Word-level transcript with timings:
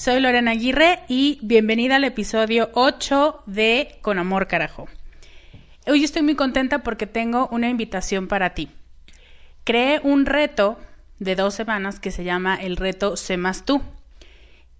Soy 0.00 0.18
Lorena 0.18 0.52
Aguirre 0.52 1.00
y 1.08 1.38
bienvenida 1.42 1.96
al 1.96 2.04
episodio 2.04 2.70
8 2.72 3.42
de 3.44 3.98
Con 4.00 4.18
Amor 4.18 4.48
Carajo. 4.48 4.88
Hoy 5.86 6.04
estoy 6.04 6.22
muy 6.22 6.36
contenta 6.36 6.82
porque 6.82 7.06
tengo 7.06 7.46
una 7.52 7.68
invitación 7.68 8.26
para 8.26 8.54
ti 8.54 8.70
creé 9.70 10.00
un 10.02 10.26
reto 10.26 10.80
de 11.20 11.36
dos 11.36 11.54
semanas 11.54 12.00
que 12.00 12.10
se 12.10 12.24
llama 12.24 12.56
el 12.56 12.76
reto 12.76 13.16
Sé 13.16 13.36
más 13.36 13.64
tú. 13.64 13.80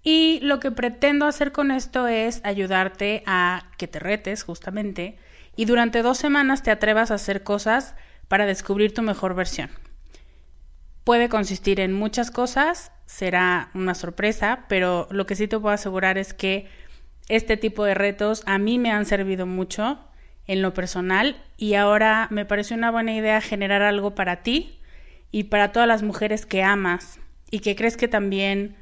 Y 0.03 0.41
lo 0.41 0.59
que 0.59 0.69
pretendo 0.69 1.27
hacer 1.27 1.53
con 1.53 1.71
esto 1.71 2.09
es 2.09 2.41
ayudarte 2.43 3.23
a 3.25 3.69
que 3.77 3.87
te 3.87 3.99
retes 3.99 4.43
justamente 4.43 5.17
y 5.55 5.63
durante 5.63 6.01
dos 6.01 6.17
semanas 6.17 6.61
te 6.61 6.71
atrevas 6.71 7.09
a 7.09 7.13
hacer 7.13 7.41
cosas 7.41 7.95
para 8.27 8.45
descubrir 8.45 8.93
tu 8.93 9.01
mejor 9.01 9.33
versión. 9.33 9.69
Puede 11.05 11.29
consistir 11.29 11.79
en 11.79 11.93
muchas 11.93 12.29
cosas, 12.29 12.91
será 13.05 13.69
una 13.73 13.95
sorpresa, 13.95 14.65
pero 14.67 15.07
lo 15.09 15.25
que 15.25 15.37
sí 15.37 15.47
te 15.47 15.57
puedo 15.57 15.73
asegurar 15.73 16.17
es 16.17 16.33
que 16.33 16.67
este 17.29 17.55
tipo 17.55 17.85
de 17.85 17.93
retos 17.93 18.43
a 18.45 18.57
mí 18.57 18.77
me 18.77 18.91
han 18.91 19.05
servido 19.05 19.45
mucho 19.45 19.99
en 20.47 20.61
lo 20.61 20.73
personal 20.73 21.41
y 21.55 21.75
ahora 21.75 22.27
me 22.29 22.43
parece 22.43 22.73
una 22.73 22.91
buena 22.91 23.15
idea 23.15 23.39
generar 23.39 23.83
algo 23.83 24.15
para 24.15 24.43
ti 24.43 24.79
y 25.31 25.45
para 25.45 25.71
todas 25.71 25.87
las 25.87 26.03
mujeres 26.03 26.45
que 26.45 26.63
amas 26.63 27.19
y 27.49 27.59
que 27.59 27.75
crees 27.75 27.97
que 27.97 28.07
también 28.07 28.75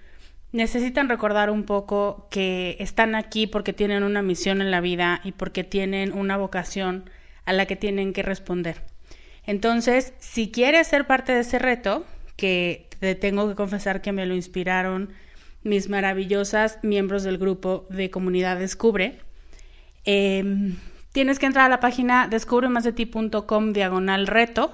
necesitan 0.52 1.10
recordar 1.10 1.50
un 1.50 1.64
poco 1.64 2.28
que 2.32 2.76
están 2.80 3.16
aquí 3.16 3.48
porque 3.48 3.74
tienen 3.74 4.04
una 4.04 4.22
misión 4.22 4.62
en 4.62 4.72
la 4.72 4.82
vida 4.82 5.22
y 5.24 5.32
porque 5.32 5.64
tienen 5.64 6.12
una 6.12 6.38
vocación 6.38 7.10
a 7.46 7.54
la 7.54 7.66
que 7.66 7.76
tienen 7.76 8.14
que 8.14 8.24
responder. 8.24 8.82
Entonces, 9.46 10.14
si 10.20 10.52
quieres 10.52 10.88
ser 10.88 11.08
parte 11.08 11.34
de 11.34 11.42
ese 11.42 11.60
reto, 11.60 12.06
que 12.36 12.88
te 13.00 13.16
tengo 13.16 13.48
que 13.48 13.56
confesar 13.56 14.02
que 14.02 14.12
me 14.12 14.26
lo 14.26 14.36
inspiraron 14.36 15.14
mis 15.64 15.90
maravillosas 15.90 16.80
miembros 16.84 17.24
del 17.24 17.38
grupo 17.38 17.86
de 17.90 18.10
Comunidad 18.10 18.58
Descubre, 18.58 19.20
eh, 20.06 20.74
Tienes 21.12 21.40
que 21.40 21.48
entrar 21.48 21.66
a 21.66 21.70
la 21.70 21.80
página 21.80 22.28
descubremasdeti.com 22.28 23.74
diagonal 23.74 24.28
reto. 24.28 24.72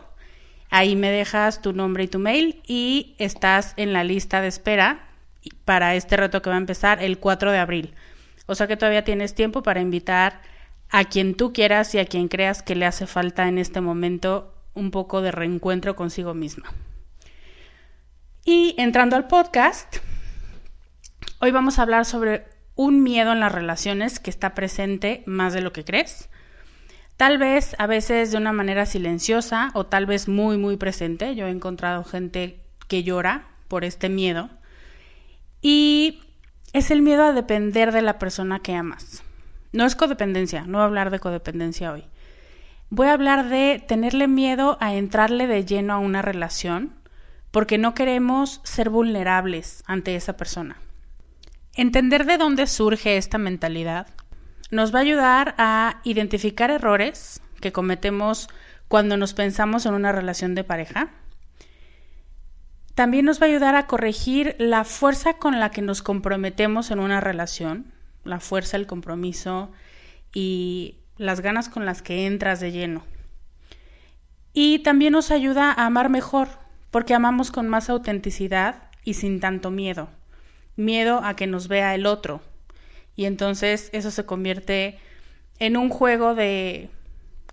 Ahí 0.70 0.96
me 0.96 1.12
dejas 1.12 1.62
tu 1.62 1.74
nombre 1.74 2.04
y 2.04 2.08
tu 2.08 2.20
mail 2.20 2.62
y 2.66 3.16
estás 3.18 3.74
en 3.78 3.94
la 3.94 4.04
lista 4.04 4.42
de 4.42 4.48
espera 4.48 5.08
para 5.64 5.96
este 5.96 6.18
reto 6.18 6.42
que 6.42 6.50
va 6.50 6.56
a 6.56 6.60
empezar 6.60 7.04
el 7.04 7.20
4 7.20 7.52
de 7.52 7.58
abril. 7.60 7.94
O 8.48 8.56
sea 8.56 8.68
que 8.68 8.78
todavía 8.78 9.04
tienes 9.04 9.36
tiempo 9.36 9.64
para 9.64 9.82
invitar 9.82 10.42
a 10.90 11.06
quien 11.06 11.36
tú 11.36 11.54
quieras 11.54 11.94
y 11.96 12.00
a 12.00 12.06
quien 12.06 12.28
creas 12.28 12.62
que 12.62 12.76
le 12.76 12.86
hace 12.86 13.08
falta 13.08 13.48
en 13.48 13.58
este 13.58 13.82
momento 13.82 14.54
un 14.74 14.92
poco 14.92 15.22
de 15.22 15.32
reencuentro 15.32 15.96
consigo 15.96 16.34
misma. 16.34 16.72
Y 18.44 18.76
entrando 18.78 19.16
al 19.16 19.28
podcast, 19.28 19.98
hoy 21.40 21.52
vamos 21.52 21.80
a 21.80 21.82
hablar 21.82 22.06
sobre 22.06 22.46
un 22.76 23.02
miedo 23.02 23.32
en 23.32 23.40
las 23.40 23.52
relaciones 23.52 24.20
que 24.20 24.30
está 24.30 24.54
presente 24.54 25.24
más 25.26 25.54
de 25.54 25.62
lo 25.62 25.74
que 25.74 25.84
crees. 25.84 26.30
Tal 27.18 27.38
vez 27.38 27.76
a 27.80 27.88
veces 27.88 28.32
de 28.32 28.38
una 28.38 28.52
manera 28.52 28.86
silenciosa 28.86 29.72
o 29.74 29.86
tal 29.86 30.06
vez 30.06 30.28
muy, 30.28 30.58
muy 30.58 30.76
presente. 30.76 31.36
Yo 31.36 31.48
he 31.48 31.52
encontrado 31.52 32.04
gente 32.04 32.60
que 32.88 33.04
llora 33.04 33.48
por 33.68 33.86
este 33.86 34.10
miedo. 34.10 34.50
Y 35.62 36.22
es 36.74 36.92
el 36.92 37.02
miedo 37.02 37.24
a 37.24 37.32
depender 37.32 37.92
de 37.92 38.02
la 38.02 38.20
persona 38.20 38.60
que 38.60 38.76
amas. 38.76 39.24
No 39.72 39.86
es 39.86 39.96
codependencia, 39.96 40.64
no 40.64 40.78
voy 40.78 40.82
a 40.82 40.86
hablar 40.86 41.10
de 41.10 41.20
codependencia 41.20 41.92
hoy. 41.92 42.04
Voy 42.90 43.08
a 43.08 43.14
hablar 43.14 43.50
de 43.50 43.84
tenerle 43.86 44.28
miedo 44.28 44.78
a 44.80 44.94
entrarle 44.94 45.48
de 45.48 45.66
lleno 45.66 45.94
a 45.94 46.00
una 46.00 46.22
relación 46.22 46.94
porque 47.52 47.78
no 47.78 47.94
queremos 47.94 48.60
ser 48.64 48.90
vulnerables 48.90 49.84
ante 49.88 50.16
esa 50.16 50.38
persona. 50.38 50.78
Entender 51.74 52.26
de 52.26 52.38
dónde 52.38 52.68
surge 52.68 53.18
esta 53.18 53.38
mentalidad 53.38 54.08
nos 54.72 54.94
va 54.94 55.00
a 55.00 55.02
ayudar 55.04 55.56
a 55.58 56.02
identificar 56.04 56.72
errores 56.72 57.42
que 57.62 57.72
cometemos 57.72 58.50
cuando 58.88 59.18
nos 59.18 59.34
pensamos 59.34 59.86
en 59.86 59.94
una 59.94 60.12
relación 60.12 60.56
de 60.56 60.64
pareja. 60.64 61.10
También 62.94 63.26
nos 63.26 63.42
va 63.42 63.46
a 63.46 63.50
ayudar 63.50 63.76
a 63.76 63.88
corregir 63.88 64.56
la 64.58 64.84
fuerza 64.86 65.34
con 65.34 65.60
la 65.60 65.72
que 65.72 65.82
nos 65.82 66.02
comprometemos 66.02 66.92
en 66.92 67.00
una 67.00 67.20
relación, 67.20 67.92
la 68.24 68.40
fuerza, 68.40 68.78
el 68.78 68.88
compromiso 68.88 69.72
y 70.34 70.96
las 71.18 71.42
ganas 71.42 71.70
con 71.70 71.86
las 71.86 72.02
que 72.02 72.26
entras 72.26 72.60
de 72.60 72.72
lleno. 72.72 73.04
Y 74.54 74.80
también 74.80 75.12
nos 75.12 75.32
ayuda 75.32 75.72
a 75.72 75.86
amar 75.86 76.10
mejor, 76.10 76.48
porque 76.90 77.14
amamos 77.14 77.52
con 77.52 77.68
más 77.68 77.90
autenticidad 77.90 78.84
y 79.04 79.16
sin 79.16 79.42
tanto 79.42 79.72
miedo. 79.72 80.08
Miedo 80.78 81.22
a 81.24 81.36
que 81.36 81.48
nos 81.48 81.68
vea 81.68 81.94
el 81.96 82.06
otro. 82.06 82.42
Y 83.16 83.26
entonces 83.26 83.90
eso 83.94 84.12
se 84.12 84.26
convierte 84.26 85.00
en 85.60 85.78
un 85.78 85.90
juego 85.90 86.36
de 86.36 86.90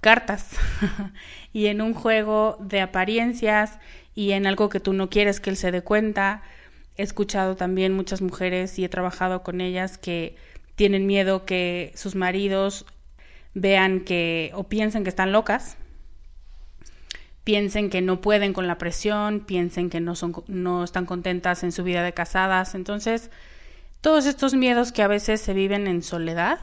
cartas 0.01 0.51
y 1.53 1.67
en 1.67 1.81
un 1.81 1.95
juego 1.95 2.57
de 2.61 2.81
apariencias 2.81 3.79
y 4.15 4.33
en 4.33 4.47
algo 4.47 4.69
que 4.69 4.81
tú 4.81 4.93
no 4.93 5.09
quieres 5.09 5.41
que 5.41 5.51
él 5.51 5.57
se 5.57 5.71
dé 5.71 5.83
cuenta. 5.83 6.43
He 6.97 7.03
escuchado 7.03 7.57
también 7.57 7.95
muchas 7.95 8.21
mujeres 8.21 8.79
y 8.79 8.85
he 8.85 8.89
trabajado 8.89 9.43
con 9.43 9.61
ellas 9.61 9.97
que 9.97 10.37
tienen 10.75 11.07
miedo 11.07 11.45
que 11.45 11.93
sus 11.95 12.15
maridos 12.15 12.85
vean 13.55 14.01
que 14.01 14.51
o 14.55 14.65
piensen 14.65 15.05
que 15.05 15.11
están 15.11 15.33
locas, 15.33 15.77
piensen 17.45 17.91
que 17.91 18.01
no 18.01 18.21
pueden 18.21 18.53
con 18.53 18.67
la 18.67 18.79
presión, 18.79 19.41
piensen 19.41 19.91
que 19.91 20.01
no 20.01 20.15
son 20.15 20.35
no 20.49 20.85
están 20.85 21.07
contentas 21.07 21.63
en 21.63 21.73
su 21.73 21.85
vida 21.85 22.03
de 22.03 22.13
casadas. 22.13 22.75
Entonces, 22.75 23.31
todos 24.03 24.27
estos 24.27 24.53
miedos 24.53 24.93
que 24.93 25.03
a 25.03 25.09
veces 25.09 25.41
se 25.41 25.55
viven 25.55 25.87
en 25.87 26.03
soledad 26.03 26.59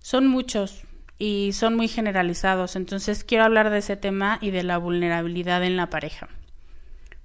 son 0.00 0.26
muchos 0.26 0.82
y 1.18 1.52
son 1.52 1.76
muy 1.76 1.86
generalizados. 1.86 2.76
Entonces, 2.76 3.24
quiero 3.24 3.44
hablar 3.44 3.70
de 3.70 3.78
ese 3.78 3.96
tema 3.96 4.38
y 4.40 4.50
de 4.50 4.62
la 4.62 4.78
vulnerabilidad 4.78 5.62
en 5.62 5.76
la 5.76 5.90
pareja. 5.90 6.28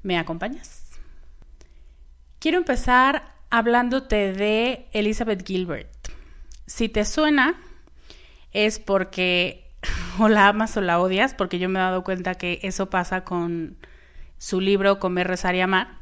¿Me 0.04 0.20
acompañas? 0.20 0.92
Quiero 2.40 2.58
empezar 2.58 3.34
hablándote 3.50 4.34
de 4.34 4.90
Elizabeth 4.92 5.48
Gilbert. 5.48 6.10
Si 6.66 6.90
te 6.90 7.06
suena, 7.06 7.56
es 8.52 8.80
porque 8.80 9.72
o 10.20 10.28
la 10.28 10.50
amas 10.50 10.76
o 10.76 10.82
la 10.82 11.00
odias, 11.00 11.34
porque 11.34 11.58
yo 11.58 11.70
me 11.70 11.80
he 11.80 11.82
dado 11.82 12.04
cuenta 12.04 12.36
que 12.36 12.60
eso 12.64 12.90
pasa 12.90 13.24
con 13.24 13.78
su 14.38 14.60
libro 14.60 15.00
Comer, 15.00 15.28
Rezar 15.28 15.56
y 15.56 15.62
Amar. 15.62 16.01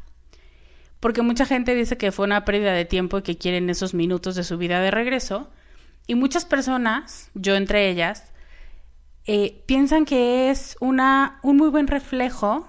Porque 0.99 1.21
mucha 1.21 1.45
gente 1.45 1.75
dice 1.75 1.97
que 1.97 2.11
fue 2.11 2.25
una 2.25 2.45
pérdida 2.45 2.73
de 2.73 2.85
tiempo 2.85 3.17
y 3.17 3.21
que 3.21 3.37
quieren 3.37 3.69
esos 3.69 3.93
minutos 3.93 4.35
de 4.35 4.43
su 4.43 4.57
vida 4.57 4.81
de 4.81 4.91
regreso. 4.91 5.49
Y 6.07 6.15
muchas 6.15 6.45
personas, 6.45 7.29
yo 7.33 7.55
entre 7.55 7.89
ellas, 7.89 8.33
eh, 9.25 9.63
piensan 9.65 10.05
que 10.05 10.49
es 10.49 10.75
una, 10.79 11.39
un 11.43 11.57
muy 11.57 11.69
buen 11.69 11.87
reflejo 11.87 12.67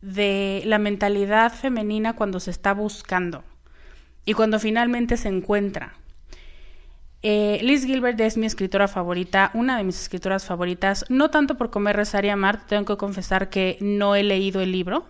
de 0.00 0.62
la 0.64 0.78
mentalidad 0.78 1.52
femenina 1.52 2.14
cuando 2.14 2.40
se 2.40 2.50
está 2.50 2.72
buscando 2.72 3.44
y 4.24 4.34
cuando 4.34 4.58
finalmente 4.58 5.16
se 5.16 5.28
encuentra. 5.28 5.94
Eh, 7.22 7.58
Liz 7.62 7.84
Gilbert 7.84 8.20
es 8.20 8.36
mi 8.36 8.46
escritora 8.46 8.86
favorita, 8.86 9.50
una 9.54 9.76
de 9.76 9.82
mis 9.82 10.00
escritoras 10.00 10.44
favoritas, 10.44 11.04
no 11.08 11.30
tanto 11.30 11.56
por 11.56 11.70
comer, 11.70 11.96
rezar 11.96 12.24
y 12.24 12.28
amar, 12.28 12.64
tengo 12.66 12.84
que 12.84 12.96
confesar 12.96 13.48
que 13.48 13.76
no 13.80 14.14
he 14.14 14.22
leído 14.22 14.60
el 14.60 14.70
libro, 14.70 15.08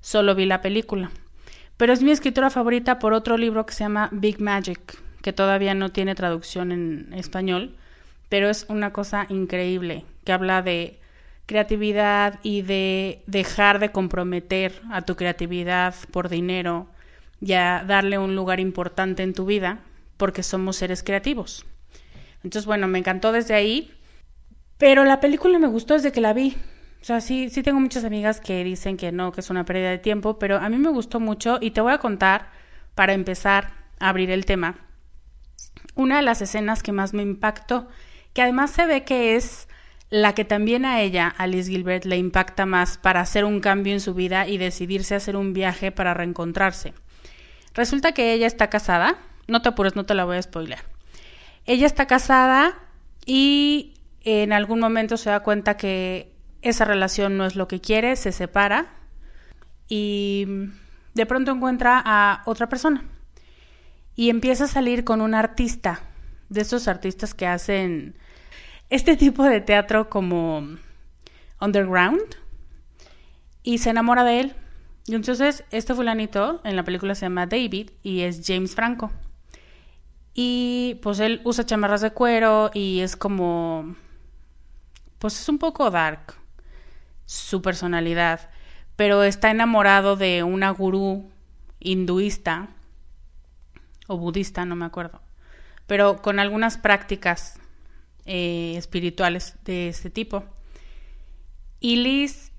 solo 0.00 0.36
vi 0.36 0.46
la 0.46 0.60
película, 0.60 1.10
pero 1.82 1.94
es 1.94 2.00
mi 2.00 2.12
escritora 2.12 2.48
favorita 2.48 3.00
por 3.00 3.12
otro 3.12 3.36
libro 3.36 3.66
que 3.66 3.74
se 3.74 3.82
llama 3.82 4.08
Big 4.12 4.40
Magic, 4.40 5.02
que 5.20 5.32
todavía 5.32 5.74
no 5.74 5.90
tiene 5.90 6.14
traducción 6.14 6.70
en 6.70 7.12
español, 7.12 7.74
pero 8.28 8.48
es 8.48 8.66
una 8.68 8.92
cosa 8.92 9.26
increíble, 9.28 10.04
que 10.22 10.30
habla 10.30 10.62
de 10.62 11.00
creatividad 11.46 12.38
y 12.44 12.62
de 12.62 13.24
dejar 13.26 13.80
de 13.80 13.90
comprometer 13.90 14.80
a 14.92 15.02
tu 15.02 15.16
creatividad 15.16 15.96
por 16.12 16.28
dinero 16.28 16.86
y 17.40 17.54
a 17.54 17.82
darle 17.84 18.16
un 18.16 18.36
lugar 18.36 18.60
importante 18.60 19.24
en 19.24 19.34
tu 19.34 19.44
vida 19.44 19.80
porque 20.18 20.44
somos 20.44 20.76
seres 20.76 21.02
creativos. 21.02 21.66
Entonces, 22.44 22.64
bueno, 22.64 22.86
me 22.86 23.00
encantó 23.00 23.32
desde 23.32 23.54
ahí, 23.54 23.90
pero 24.78 25.04
la 25.04 25.18
película 25.18 25.58
me 25.58 25.66
gustó 25.66 25.94
desde 25.94 26.12
que 26.12 26.20
la 26.20 26.32
vi. 26.32 26.56
O 27.02 27.04
sea, 27.04 27.20
sí, 27.20 27.50
sí 27.50 27.64
tengo 27.64 27.80
muchas 27.80 28.04
amigas 28.04 28.40
que 28.40 28.62
dicen 28.62 28.96
que 28.96 29.10
no, 29.10 29.32
que 29.32 29.40
es 29.40 29.50
una 29.50 29.64
pérdida 29.64 29.90
de 29.90 29.98
tiempo, 29.98 30.38
pero 30.38 30.58
a 30.58 30.68
mí 30.68 30.78
me 30.78 30.88
gustó 30.88 31.18
mucho 31.18 31.58
y 31.60 31.72
te 31.72 31.80
voy 31.80 31.92
a 31.92 31.98
contar, 31.98 32.50
para 32.94 33.12
empezar 33.12 33.72
a 33.98 34.08
abrir 34.10 34.30
el 34.30 34.44
tema, 34.44 34.76
una 35.94 36.16
de 36.16 36.22
las 36.22 36.42
escenas 36.42 36.82
que 36.82 36.92
más 36.92 37.12
me 37.12 37.22
impactó, 37.22 37.88
que 38.32 38.42
además 38.42 38.70
se 38.70 38.86
ve 38.86 39.02
que 39.02 39.34
es 39.34 39.68
la 40.10 40.34
que 40.34 40.44
también 40.44 40.84
a 40.84 41.00
ella, 41.00 41.34
Alice 41.38 41.70
Gilbert, 41.70 42.04
le 42.04 42.18
impacta 42.18 42.66
más 42.66 42.98
para 42.98 43.20
hacer 43.20 43.44
un 43.44 43.60
cambio 43.60 43.92
en 43.94 44.00
su 44.00 44.14
vida 44.14 44.46
y 44.46 44.58
decidirse 44.58 45.14
a 45.14 45.16
hacer 45.16 45.36
un 45.36 45.54
viaje 45.54 45.90
para 45.90 46.14
reencontrarse. 46.14 46.92
Resulta 47.74 48.12
que 48.12 48.32
ella 48.32 48.46
está 48.46 48.68
casada, 48.68 49.16
no 49.48 49.62
te 49.62 49.70
apures, 49.70 49.96
no 49.96 50.04
te 50.04 50.14
la 50.14 50.24
voy 50.24 50.36
a 50.36 50.42
spoiler. 50.42 50.78
Ella 51.64 51.86
está 51.86 52.06
casada 52.06 52.78
y 53.24 53.94
en 54.22 54.52
algún 54.52 54.80
momento 54.80 55.16
se 55.16 55.30
da 55.30 55.40
cuenta 55.40 55.76
que 55.76 56.31
esa 56.62 56.84
relación 56.84 57.36
no 57.36 57.44
es 57.44 57.56
lo 57.56 57.68
que 57.68 57.80
quiere, 57.80 58.16
se 58.16 58.32
separa 58.32 58.86
y 59.88 60.46
de 61.14 61.26
pronto 61.26 61.50
encuentra 61.50 62.02
a 62.04 62.42
otra 62.46 62.68
persona 62.68 63.04
y 64.14 64.30
empieza 64.30 64.64
a 64.64 64.68
salir 64.68 65.04
con 65.04 65.20
un 65.20 65.34
artista, 65.34 66.00
de 66.48 66.60
esos 66.60 66.86
artistas 66.86 67.34
que 67.34 67.46
hacen 67.46 68.14
este 68.90 69.16
tipo 69.16 69.42
de 69.42 69.60
teatro 69.60 70.10
como 70.10 70.76
underground 71.60 72.36
y 73.62 73.78
se 73.78 73.90
enamora 73.90 74.22
de 74.22 74.40
él. 74.40 74.54
Y 75.06 75.14
entonces 75.14 75.64
este 75.70 75.94
fulanito 75.94 76.60
en 76.64 76.76
la 76.76 76.84
película 76.84 77.14
se 77.14 77.24
llama 77.24 77.46
David 77.46 77.90
y 78.02 78.20
es 78.20 78.42
James 78.46 78.74
Franco. 78.74 79.10
Y 80.34 81.00
pues 81.02 81.20
él 81.20 81.40
usa 81.44 81.64
chamarras 81.64 82.02
de 82.02 82.12
cuero 82.12 82.70
y 82.74 83.00
es 83.00 83.16
como 83.16 83.96
pues 85.18 85.40
es 85.40 85.48
un 85.48 85.58
poco 85.58 85.90
dark 85.90 86.34
su 87.26 87.62
personalidad, 87.62 88.50
pero 88.96 89.22
está 89.24 89.50
enamorado 89.50 90.16
de 90.16 90.42
una 90.42 90.70
gurú 90.70 91.30
hinduista 91.80 92.68
o 94.06 94.16
budista, 94.16 94.64
no 94.64 94.76
me 94.76 94.84
acuerdo, 94.84 95.20
pero 95.86 96.22
con 96.22 96.38
algunas 96.38 96.76
prácticas 96.76 97.58
eh, 98.24 98.74
espirituales 98.76 99.56
de 99.64 99.88
este 99.88 100.10
tipo. 100.10 100.44
Y 101.80 101.96
Liz 101.96 102.52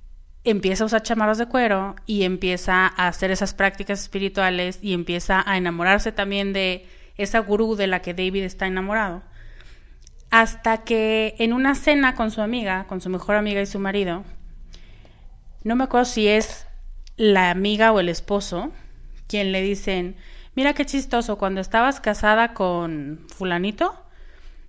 empieza 0.43 0.83
a 0.83 0.87
usar 0.87 1.03
chamarras 1.03 1.37
de 1.37 1.45
cuero 1.45 1.95
y 2.05 2.23
empieza 2.23 2.87
a 2.87 3.07
hacer 3.07 3.31
esas 3.31 3.53
prácticas 3.53 4.01
espirituales 4.01 4.79
y 4.81 4.93
empieza 4.93 5.43
a 5.45 5.57
enamorarse 5.57 6.11
también 6.11 6.51
de 6.51 6.85
esa 7.17 7.39
gurú 7.39 7.75
de 7.75 7.87
la 7.87 8.01
que 8.01 8.13
David 8.13 8.43
está 8.43 8.67
enamorado. 8.67 9.23
Hasta 10.29 10.83
que 10.83 11.35
en 11.37 11.53
una 11.53 11.75
cena 11.75 12.15
con 12.15 12.31
su 12.31 12.41
amiga, 12.41 12.85
con 12.87 13.01
su 13.01 13.09
mejor 13.09 13.35
amiga 13.35 13.61
y 13.61 13.65
su 13.65 13.79
marido, 13.79 14.23
no 15.63 15.75
me 15.75 15.85
acuerdo 15.85 16.05
si 16.05 16.27
es 16.27 16.67
la 17.17 17.49
amiga 17.51 17.91
o 17.91 17.99
el 17.99 18.09
esposo, 18.09 18.71
quien 19.27 19.51
le 19.51 19.61
dicen, 19.61 20.15
mira 20.55 20.73
qué 20.73 20.85
chistoso, 20.85 21.37
cuando 21.37 21.61
estabas 21.61 21.99
casada 21.99 22.53
con 22.53 23.25
fulanito, 23.29 24.03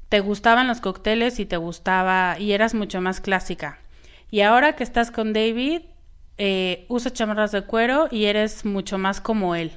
te 0.09 0.21
gustaban 0.21 0.69
los 0.69 0.81
cócteles 0.81 1.41
y 1.41 1.47
te 1.47 1.57
gustaba 1.57 2.39
y 2.39 2.53
eras 2.53 2.75
mucho 2.75 3.01
más 3.01 3.21
clásica. 3.21 3.79
Y 4.31 4.43
ahora 4.43 4.77
que 4.77 4.85
estás 4.85 5.11
con 5.11 5.33
David, 5.33 5.83
eh, 6.39 6.87
usas 6.89 7.13
chamarras 7.13 7.53
de 7.53 7.63
cuero 7.63 8.09
y 8.11 8.27
eres 8.27 8.65
mucho 8.65 8.99
más 8.99 9.21
como 9.21 9.55
él. 9.55 9.73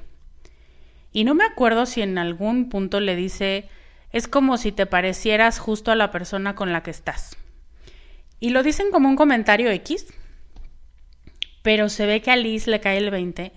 Y 1.12 1.24
no 1.24 1.34
me 1.34 1.44
acuerdo 1.44 1.86
si 1.86 2.02
en 2.02 2.18
algún 2.18 2.68
punto 2.68 3.00
le 3.00 3.16
dice, 3.16 3.68
es 4.12 4.28
como 4.28 4.56
si 4.56 4.72
te 4.72 4.86
parecieras 4.86 5.58
justo 5.58 5.90
a 5.90 5.96
la 5.96 6.10
persona 6.10 6.54
con 6.54 6.72
la 6.72 6.82
que 6.82 6.90
estás. 6.90 7.36
Y 8.40 8.50
lo 8.50 8.62
dicen 8.62 8.90
como 8.92 9.08
un 9.08 9.16
comentario 9.16 9.70
X, 9.70 10.06
pero 11.62 11.88
se 11.88 12.06
ve 12.06 12.22
que 12.22 12.30
a 12.30 12.36
Liz 12.36 12.66
le 12.66 12.80
cae 12.80 12.98
el 12.98 13.10
20, 13.10 13.52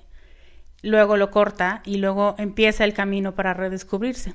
luego 0.82 1.18
lo 1.18 1.32
corta 1.32 1.82
y 1.86 1.98
luego 1.98 2.36
empieza 2.38 2.84
el 2.84 2.94
camino 2.94 3.36
para 3.36 3.54
redescubrirse. 3.54 4.34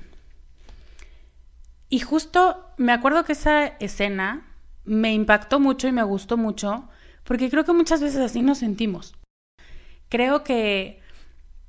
Y 1.89 2.01
justo 2.01 2.71
me 2.77 2.93
acuerdo 2.93 3.25
que 3.25 3.33
esa 3.33 3.67
escena 3.67 4.47
me 4.85 5.13
impactó 5.13 5.61
mucho 5.61 5.89
y 5.89 5.93
me 5.93 6.03
gustó 6.03 6.37
mucho, 6.37 6.89
porque 7.25 7.51
creo 7.51 7.65
que 7.65 7.73
muchas 7.73 8.01
veces 8.01 8.21
así 8.21 8.43
nos 8.43 8.59
sentimos. 8.59 9.15
Creo 10.09 10.45
que 10.45 11.01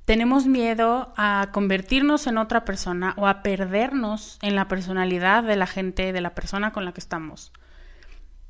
tenemos 0.04 0.46
miedo 0.46 1.12
a 1.16 1.50
convertirnos 1.52 2.26
en 2.26 2.38
otra 2.38 2.64
persona 2.64 3.14
o 3.18 3.26
a 3.26 3.42
perdernos 3.42 4.38
en 4.40 4.54
la 4.54 4.66
personalidad 4.66 5.42
de 5.44 5.56
la 5.56 5.66
gente, 5.66 6.12
de 6.12 6.20
la 6.20 6.34
persona 6.34 6.72
con 6.72 6.84
la 6.84 6.92
que 6.92 7.00
estamos. 7.00 7.52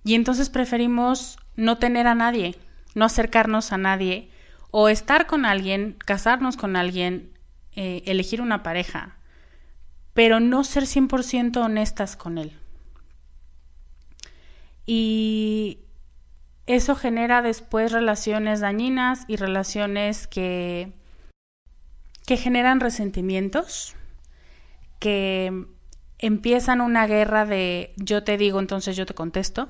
Y 0.04 0.14
entonces 0.14 0.50
preferimos 0.50 1.38
no 1.56 1.78
tener 1.78 2.06
a 2.06 2.14
nadie, 2.14 2.54
no 2.98 3.04
acercarnos 3.04 3.72
a 3.72 3.78
nadie, 3.78 4.30
o 4.70 4.88
estar 4.88 5.26
con 5.26 5.44
alguien, 5.44 5.96
casarnos 6.04 6.56
con 6.56 6.76
alguien, 6.76 7.32
eh, 7.74 8.02
elegir 8.06 8.42
una 8.42 8.62
pareja, 8.62 9.16
pero 10.12 10.40
no 10.40 10.64
ser 10.64 10.84
100% 10.84 11.62
honestas 11.62 12.16
con 12.16 12.38
él. 12.38 12.52
Y 14.84 15.78
eso 16.66 16.96
genera 16.96 17.40
después 17.40 17.92
relaciones 17.92 18.60
dañinas 18.60 19.24
y 19.28 19.36
relaciones 19.36 20.26
que, 20.26 20.92
que 22.26 22.36
generan 22.36 22.80
resentimientos, 22.80 23.94
que 24.98 25.66
empiezan 26.18 26.80
una 26.80 27.06
guerra 27.06 27.46
de 27.46 27.94
yo 27.96 28.24
te 28.24 28.36
digo, 28.36 28.58
entonces 28.58 28.96
yo 28.96 29.06
te 29.06 29.14
contesto. 29.14 29.68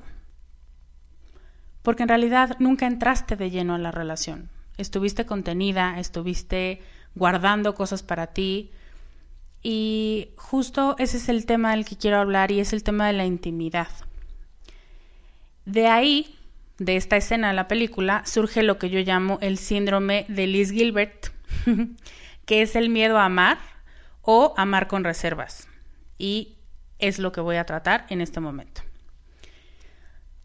Porque 1.81 2.03
en 2.03 2.09
realidad 2.09 2.55
nunca 2.59 2.87
entraste 2.87 3.35
de 3.35 3.49
lleno 3.49 3.75
a 3.75 3.79
la 3.79 3.91
relación. 3.91 4.49
Estuviste 4.77 5.25
contenida, 5.25 5.99
estuviste 5.99 6.81
guardando 7.15 7.75
cosas 7.75 8.03
para 8.03 8.27
ti. 8.27 8.71
Y 9.61 10.29
justo 10.37 10.95
ese 10.99 11.17
es 11.17 11.29
el 11.29 11.45
tema 11.45 11.71
del 11.71 11.85
que 11.85 11.97
quiero 11.97 12.17
hablar 12.17 12.51
y 12.51 12.59
es 12.59 12.73
el 12.73 12.83
tema 12.83 13.07
de 13.07 13.13
la 13.13 13.25
intimidad. 13.25 13.89
De 15.65 15.87
ahí, 15.87 16.37
de 16.77 16.95
esta 16.95 17.17
escena 17.17 17.49
de 17.49 17.53
la 17.53 17.67
película, 17.67 18.23
surge 18.25 18.63
lo 18.63 18.79
que 18.79 18.89
yo 18.89 18.99
llamo 18.99 19.37
el 19.41 19.57
síndrome 19.57 20.25
de 20.29 20.47
Liz 20.47 20.71
Gilbert, 20.71 21.27
que 22.45 22.61
es 22.61 22.75
el 22.75 22.89
miedo 22.89 23.17
a 23.17 23.25
amar 23.25 23.59
o 24.21 24.53
amar 24.57 24.87
con 24.87 25.03
reservas. 25.03 25.67
Y 26.17 26.55
es 26.99 27.19
lo 27.19 27.31
que 27.31 27.41
voy 27.41 27.57
a 27.57 27.65
tratar 27.65 28.05
en 28.09 28.21
este 28.21 28.39
momento. 28.39 28.81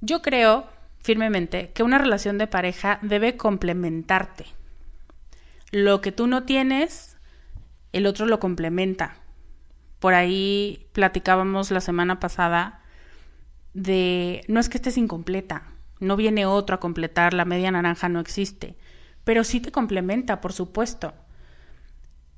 Yo 0.01 0.23
creo 0.23 0.69
firmemente 1.05 1.71
que 1.73 1.83
una 1.83 1.99
relación 1.99 2.39
de 2.39 2.47
pareja 2.47 2.99
debe 3.03 3.37
complementarte. 3.37 4.47
Lo 5.71 6.01
que 6.01 6.13
tú 6.13 6.27
no 6.27 6.45
tienes, 6.45 7.19
el 7.93 8.07
otro 8.07 8.25
lo 8.25 8.41
complementa. 8.41 9.19
Por 9.99 10.15
ahí 10.15 10.89
platicábamos 10.93 11.71
la 11.71 11.83
semana 11.83 12.21
pasada 12.21 12.81
de 13.75 14.45
no 14.49 14.59
es 14.59 14.71
que 14.71 14.79
estés 14.79 14.97
incompleta, 14.97 15.75
no 16.01 16.17
viene 16.17 16.47
otro 16.47 16.77
a 16.77 16.81
completar, 16.81 17.35
la 17.35 17.45
media 17.45 17.71
naranja 17.71 18.09
no 18.09 18.19
existe, 18.19 18.79
pero 19.25 19.45
sí 19.45 19.61
te 19.61 19.73
complementa, 19.73 20.41
por 20.41 20.55
supuesto. 20.55 21.13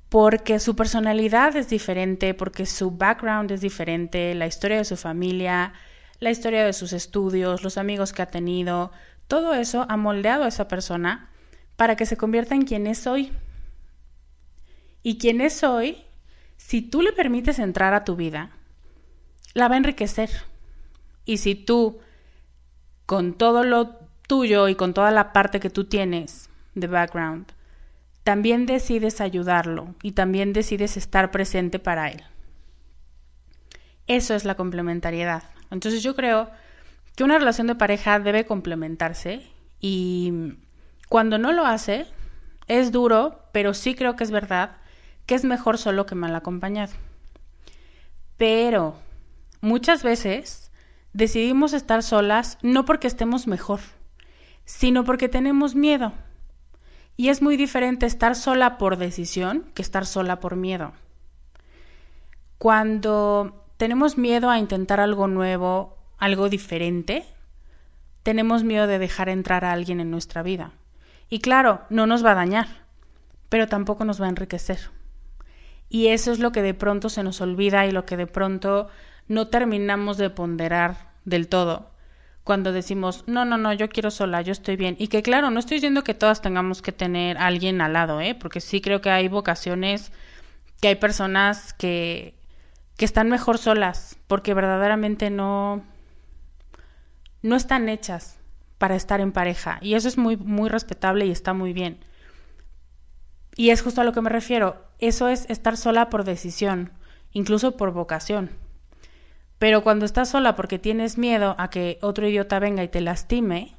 Porque 0.09 0.59
su 0.59 0.75
personalidad 0.75 1.55
es 1.55 1.69
diferente, 1.69 2.33
porque 2.33 2.65
su 2.65 2.91
background 2.91 3.49
es 3.51 3.61
diferente, 3.61 4.35
la 4.35 4.47
historia 4.47 4.77
de 4.77 4.85
su 4.85 4.97
familia, 4.97 5.73
la 6.19 6.31
historia 6.31 6.65
de 6.65 6.73
sus 6.73 6.93
estudios, 6.93 7.63
los 7.63 7.77
amigos 7.77 8.13
que 8.13 8.21
ha 8.21 8.27
tenido, 8.27 8.91
todo 9.27 9.53
eso 9.53 9.85
ha 9.89 9.97
moldeado 9.97 10.43
a 10.43 10.47
esa 10.47 10.67
persona 10.67 11.29
para 11.75 11.95
que 11.95 12.05
se 12.05 12.17
convierta 12.17 12.55
en 12.55 12.63
quien 12.63 12.87
es 12.87 13.07
hoy. 13.07 13.31
Y 15.03 15.17
quien 15.17 15.41
es 15.41 15.63
hoy, 15.63 16.03
si 16.57 16.81
tú 16.81 17.01
le 17.01 17.13
permites 17.13 17.59
entrar 17.59 17.93
a 17.93 18.03
tu 18.03 18.15
vida, 18.15 18.51
la 19.53 19.67
va 19.67 19.75
a 19.75 19.77
enriquecer. 19.77 20.29
Y 21.25 21.37
si 21.37 21.55
tú, 21.55 21.99
con 23.05 23.33
todo 23.33 23.63
lo 23.63 23.95
tuyo 24.27 24.67
y 24.67 24.75
con 24.75 24.93
toda 24.93 25.11
la 25.11 25.33
parte 25.33 25.59
que 25.59 25.69
tú 25.69 25.85
tienes 25.85 26.49
de 26.75 26.87
background, 26.87 27.51
también 28.23 28.65
decides 28.65 29.21
ayudarlo 29.21 29.95
y 30.01 30.11
también 30.11 30.51
decides 30.51 30.97
estar 30.97 31.31
presente 31.31 31.79
para 31.79 32.11
él. 32.11 32.23
Eso 34.07 34.35
es 34.35 34.45
la 34.45 34.55
complementariedad. 34.55 35.43
Entonces 35.71 36.03
yo 36.03 36.15
creo 36.15 36.49
que 37.15 37.23
una 37.23 37.37
relación 37.37 37.67
de 37.67 37.75
pareja 37.75 38.19
debe 38.19 38.45
complementarse 38.45 39.41
y 39.79 40.53
cuando 41.09 41.37
no 41.37 41.51
lo 41.51 41.65
hace, 41.65 42.05
es 42.67 42.91
duro, 42.91 43.41
pero 43.51 43.73
sí 43.73 43.95
creo 43.95 44.15
que 44.15 44.23
es 44.23 44.31
verdad 44.31 44.77
que 45.25 45.35
es 45.35 45.43
mejor 45.43 45.77
solo 45.77 46.05
que 46.05 46.15
mal 46.15 46.35
acompañado. 46.35 46.93
Pero 48.37 48.95
muchas 49.61 50.03
veces 50.03 50.71
decidimos 51.13 51.73
estar 51.73 52.03
solas 52.03 52.57
no 52.61 52.85
porque 52.85 53.07
estemos 53.07 53.47
mejor, 53.47 53.79
sino 54.65 55.03
porque 55.03 55.29
tenemos 55.29 55.75
miedo. 55.75 56.13
Y 57.15 57.29
es 57.29 57.41
muy 57.41 57.57
diferente 57.57 58.05
estar 58.05 58.35
sola 58.35 58.77
por 58.77 58.97
decisión 58.97 59.65
que 59.73 59.81
estar 59.81 60.05
sola 60.05 60.39
por 60.39 60.55
miedo. 60.55 60.93
Cuando 62.59 63.66
tenemos 63.77 64.17
miedo 64.17 64.49
a 64.49 64.59
intentar 64.59 64.99
algo 64.99 65.27
nuevo, 65.27 65.97
algo 66.17 66.49
diferente, 66.49 67.25
tenemos 68.23 68.63
miedo 68.63 68.87
de 68.87 68.99
dejar 68.99 69.29
entrar 69.29 69.63
a 69.63 69.71
alguien 69.71 69.99
en 69.99 70.11
nuestra 70.11 70.43
vida. 70.43 70.71
Y 71.29 71.39
claro, 71.39 71.81
no 71.89 72.07
nos 72.07 72.25
va 72.25 72.31
a 72.31 72.35
dañar, 72.35 72.67
pero 73.49 73.67
tampoco 73.67 74.05
nos 74.05 74.21
va 74.21 74.25
a 74.25 74.29
enriquecer. 74.29 74.79
Y 75.89 76.07
eso 76.07 76.31
es 76.31 76.39
lo 76.39 76.51
que 76.51 76.61
de 76.61 76.73
pronto 76.73 77.09
se 77.09 77.23
nos 77.23 77.39
olvida 77.39 77.85
y 77.85 77.91
lo 77.91 78.05
que 78.05 78.17
de 78.17 78.27
pronto 78.27 78.89
no 79.27 79.47
terminamos 79.47 80.17
de 80.17 80.29
ponderar 80.29 81.11
del 81.23 81.47
todo 81.47 81.91
cuando 82.47 82.71
decimos, 82.71 83.25
no, 83.27 83.43
no, 83.43 83.57
no, 83.57 83.73
yo 83.73 83.89
quiero 83.89 84.09
sola, 84.09 84.41
yo 84.41 84.53
estoy 84.53 84.77
bien. 84.77 84.95
Y 84.97 85.09
que 85.09 85.21
claro, 85.21 85.51
no 85.51 85.59
estoy 85.59 85.75
diciendo 85.75 86.05
que 86.05 86.13
todas 86.13 86.41
tengamos 86.41 86.81
que 86.81 86.93
tener 86.93 87.37
a 87.37 87.45
alguien 87.45 87.81
al 87.81 87.91
lado, 87.91 88.21
¿eh? 88.21 88.35
porque 88.35 88.61
sí 88.61 88.79
creo 88.79 89.01
que 89.01 89.09
hay 89.09 89.27
vocaciones, 89.27 90.13
que 90.81 90.87
hay 90.87 90.95
personas 90.95 91.73
que 91.73 92.35
que 92.97 93.05
están 93.05 93.29
mejor 93.29 93.59
solas, 93.59 94.17
porque 94.27 94.53
verdaderamente 94.53 95.29
no, 95.29 95.83
no 97.43 97.55
están 97.55 97.89
hechas 97.89 98.39
para 98.77 98.95
estar 98.95 99.21
en 99.21 99.31
pareja. 99.31 99.77
Y 99.81 99.93
eso 99.93 100.07
es 100.07 100.17
muy, 100.17 100.35
muy 100.35 100.67
respetable 100.67 101.25
y 101.25 101.31
está 101.31 101.53
muy 101.53 101.73
bien. 101.73 101.99
Y 103.55 103.69
es 103.69 103.81
justo 103.81 104.01
a 104.01 104.03
lo 104.03 104.13
que 104.13 104.21
me 104.21 104.29
refiero. 104.29 104.83
Eso 104.99 105.27
es 105.27 105.49
estar 105.49 105.77
sola 105.77 106.09
por 106.09 106.23
decisión, 106.23 106.91
incluso 107.31 107.77
por 107.77 107.91
vocación. 107.91 108.49
Pero 109.59 109.83
cuando 109.83 110.05
estás 110.05 110.29
sola 110.29 110.55
porque 110.55 110.79
tienes 110.79 111.17
miedo 111.17 111.55
a 111.57 111.69
que 111.69 111.99
otro 112.01 112.27
idiota 112.27 112.59
venga 112.59 112.83
y 112.83 112.87
te 112.87 113.01
lastime, 113.01 113.75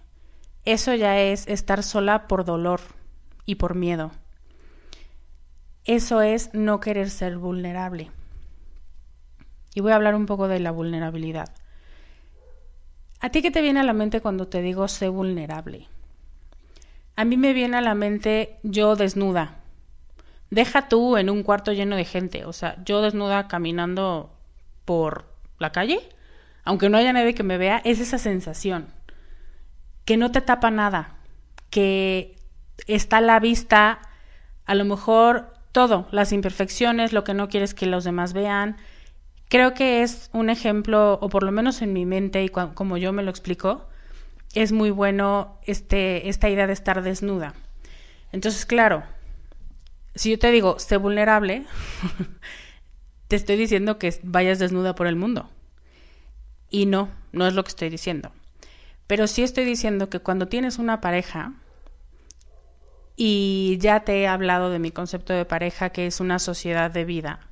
eso 0.64 0.94
ya 0.94 1.20
es 1.20 1.46
estar 1.48 1.82
sola 1.82 2.28
por 2.28 2.44
dolor 2.44 2.80
y 3.46 3.56
por 3.56 3.75
miedo. 3.75 4.12
Eso 5.84 6.20
es 6.22 6.50
no 6.52 6.80
querer 6.80 7.10
ser 7.10 7.38
vulnerable. 7.38 8.10
Y 9.78 9.80
voy 9.80 9.92
a 9.92 9.94
hablar 9.94 10.16
un 10.16 10.26
poco 10.26 10.49
de 10.49 10.58
la 10.58 10.73
vulnerabilidad. 10.73 11.50
¿A 13.20 13.30
ti 13.30 13.42
qué 13.42 13.52
te 13.52 13.62
viene 13.62 13.78
a 13.78 13.85
la 13.85 13.92
mente 13.92 14.20
cuando 14.20 14.49
te 14.49 14.61
digo 14.61 14.88
sé 14.88 15.08
vulnerable? 15.08 15.87
A 17.14 17.25
mí 17.25 17.37
me 17.37 17.52
viene 17.52 17.76
a 17.76 17.80
la 17.80 17.94
mente 17.94 18.58
yo 18.64 18.97
desnuda. 18.97 19.54
Deja 20.50 20.88
tú 20.88 21.16
en 21.16 21.30
un 21.30 21.44
cuarto 21.44 21.73
lleno 21.73 21.94
de 21.94 22.04
gente, 22.04 22.44
o 22.44 22.52
sea, 22.52 22.75
yo 22.85 23.02
desnuda 23.02 23.47
caminando 23.47 24.32
por 24.85 25.26
la 25.61 25.70
calle, 25.70 26.00
aunque 26.64 26.88
no 26.88 26.99
haya 26.99 27.12
nadie 27.12 27.35
que 27.35 27.44
me 27.44 27.56
vea, 27.56 27.80
es 27.85 28.00
esa 28.00 28.18
sensación 28.18 28.88
que 30.04 30.16
no 30.16 30.32
te 30.32 30.40
tapa 30.40 30.73
nada, 30.73 31.18
que 31.70 32.35
está 32.88 33.18
a 33.18 33.20
la 33.20 33.38
vista 33.38 34.00
a 34.66 34.75
lo 34.75 34.85
mejor 34.85 35.54
todo, 35.70 36.08
las 36.11 36.32
imperfecciones, 36.32 37.12
lo 37.12 37.23
que 37.23 37.35
no 37.35 37.49
quieres 37.49 37.75
que 37.75 37.87
los 37.87 38.02
demás 38.02 38.32
vean, 38.32 38.76
Creo 39.49 39.73
que 39.73 40.02
es 40.02 40.28
un 40.33 40.50
ejemplo, 40.50 41.19
o 41.21 41.28
por 41.28 41.43
lo 41.43 41.52
menos 41.52 41.81
en 41.81 41.93
mi 41.93 42.05
mente 42.05 42.43
y 42.43 42.49
como 42.50 42.99
yo 42.99 43.12
me 43.12 43.23
lo 43.23 43.31
explico, 43.31 43.87
es 44.55 44.73
muy 44.73 44.90
bueno 44.90 45.59
este, 45.64 46.28
esta 46.28 46.49
idea 46.49 46.67
de 46.67 46.73
estar 46.73 47.02
desnuda. 47.02 47.55
Entonces, 48.33 48.67
claro, 48.67 49.05
si 50.14 50.31
yo 50.31 50.38
te 50.38 50.50
digo, 50.50 50.78
sé 50.78 50.97
vulnerable, 50.97 51.64
te 53.28 53.37
estoy 53.37 53.57
diciendo 53.57 53.99
que 53.99 54.19
vayas 54.23 54.59
desnuda 54.59 54.95
por 54.95 55.07
el 55.07 55.17
mundo. 55.17 55.49
Y 56.71 56.87
no, 56.87 57.09
no 57.33 57.47
es 57.47 57.55
lo 57.55 57.64
que 57.64 57.71
estoy 57.71 57.88
diciendo. 57.88 58.33
Pero 59.07 59.26
sí 59.26 59.43
estoy 59.43 59.64
diciendo 59.64 60.11
que 60.11 60.21
cuando 60.21 60.49
tienes 60.49 60.78
una 60.78 61.00
pareja, 61.00 61.55
y 63.17 63.78
ya 63.81 64.00
te 64.00 64.21
he 64.21 64.28
hablado 64.28 64.71
de 64.71 64.78
mi 64.78 64.90
concepto 64.90 65.33
de 65.33 65.47
pareja, 65.47 65.90
que 65.90 66.07
es 66.07 66.21
una 66.21 66.38
sociedad 66.38 66.90
de 66.90 67.05
vida, 67.05 67.48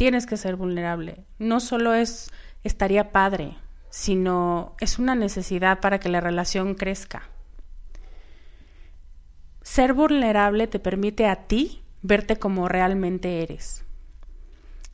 tienes 0.00 0.24
que 0.24 0.38
ser 0.38 0.56
vulnerable. 0.56 1.26
No 1.38 1.60
solo 1.60 1.92
es 1.92 2.30
estaría 2.64 3.12
padre, 3.12 3.58
sino 3.90 4.74
es 4.80 4.98
una 4.98 5.14
necesidad 5.14 5.80
para 5.80 6.00
que 6.00 6.08
la 6.08 6.22
relación 6.22 6.74
crezca. 6.74 7.24
Ser 9.60 9.92
vulnerable 9.92 10.68
te 10.68 10.78
permite 10.78 11.26
a 11.26 11.46
ti 11.46 11.82
verte 12.00 12.38
como 12.38 12.66
realmente 12.66 13.42
eres. 13.42 13.84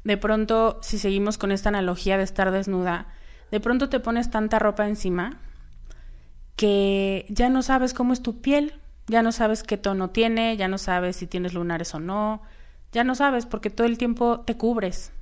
De 0.03 0.17
pronto, 0.17 0.81
si 0.83 0.99
seguimos 0.99 1.39
con 1.39 1.53
esta 1.53 1.69
analogía 1.69 2.17
de 2.17 2.25
estar 2.25 2.51
desnuda, 2.51 3.07
de 3.53 3.61
pronto 3.61 3.89
te 3.89 4.01
pones 4.01 4.29
tanta 4.29 4.59
ropa 4.59 4.89
encima 4.89 5.39
que 6.57 7.27
ya 7.29 7.49
no 7.49 7.63
sabes 7.63 7.95
cómo 7.95 8.13
es 8.13 8.23
tu 8.23 8.41
piel, 8.41 8.81
ya 9.07 9.23
no 9.23 9.31
sabes 9.31 9.63
qué 9.63 9.77
tono 9.77 10.11
tiene, 10.11 10.57
ya 10.57 10.67
no 10.67 10.79
sabes 10.79 11.15
si 11.15 11.29
tienes 11.29 11.55
lunares 11.55 11.95
o 11.95 12.01
no, 12.01 12.43
ya 12.93 13.05
no 13.05 13.15
sabes 13.15 13.47
porque 13.47 13.71
todo 13.71 13.87
el 13.87 13.99
tiempo 13.99 14.41
te 14.41 14.57
cubres. 14.57 15.13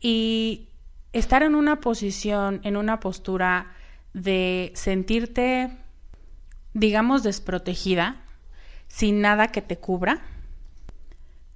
Y 0.00 0.68
estar 1.12 1.42
en 1.42 1.54
una 1.54 1.80
posición, 1.80 2.60
en 2.64 2.76
una 2.76 3.00
postura 3.00 3.72
de 4.14 4.72
sentirte, 4.74 5.76
digamos, 6.72 7.22
desprotegida, 7.22 8.22
sin 8.88 9.20
nada 9.20 9.48
que 9.48 9.62
te 9.62 9.78
cubra, 9.78 10.20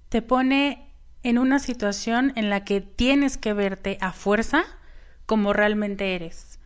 te 0.08 0.22
pone 0.22 0.88
en 1.22 1.38
una 1.38 1.58
situación 1.58 2.32
en 2.36 2.50
la 2.50 2.64
que 2.64 2.80
tienes 2.80 3.36
que 3.38 3.52
verte 3.52 3.98
a 4.00 4.12
fuerza 4.12 4.64
como 5.26 5.52
realmente 5.52 6.14
eres. 6.14 6.60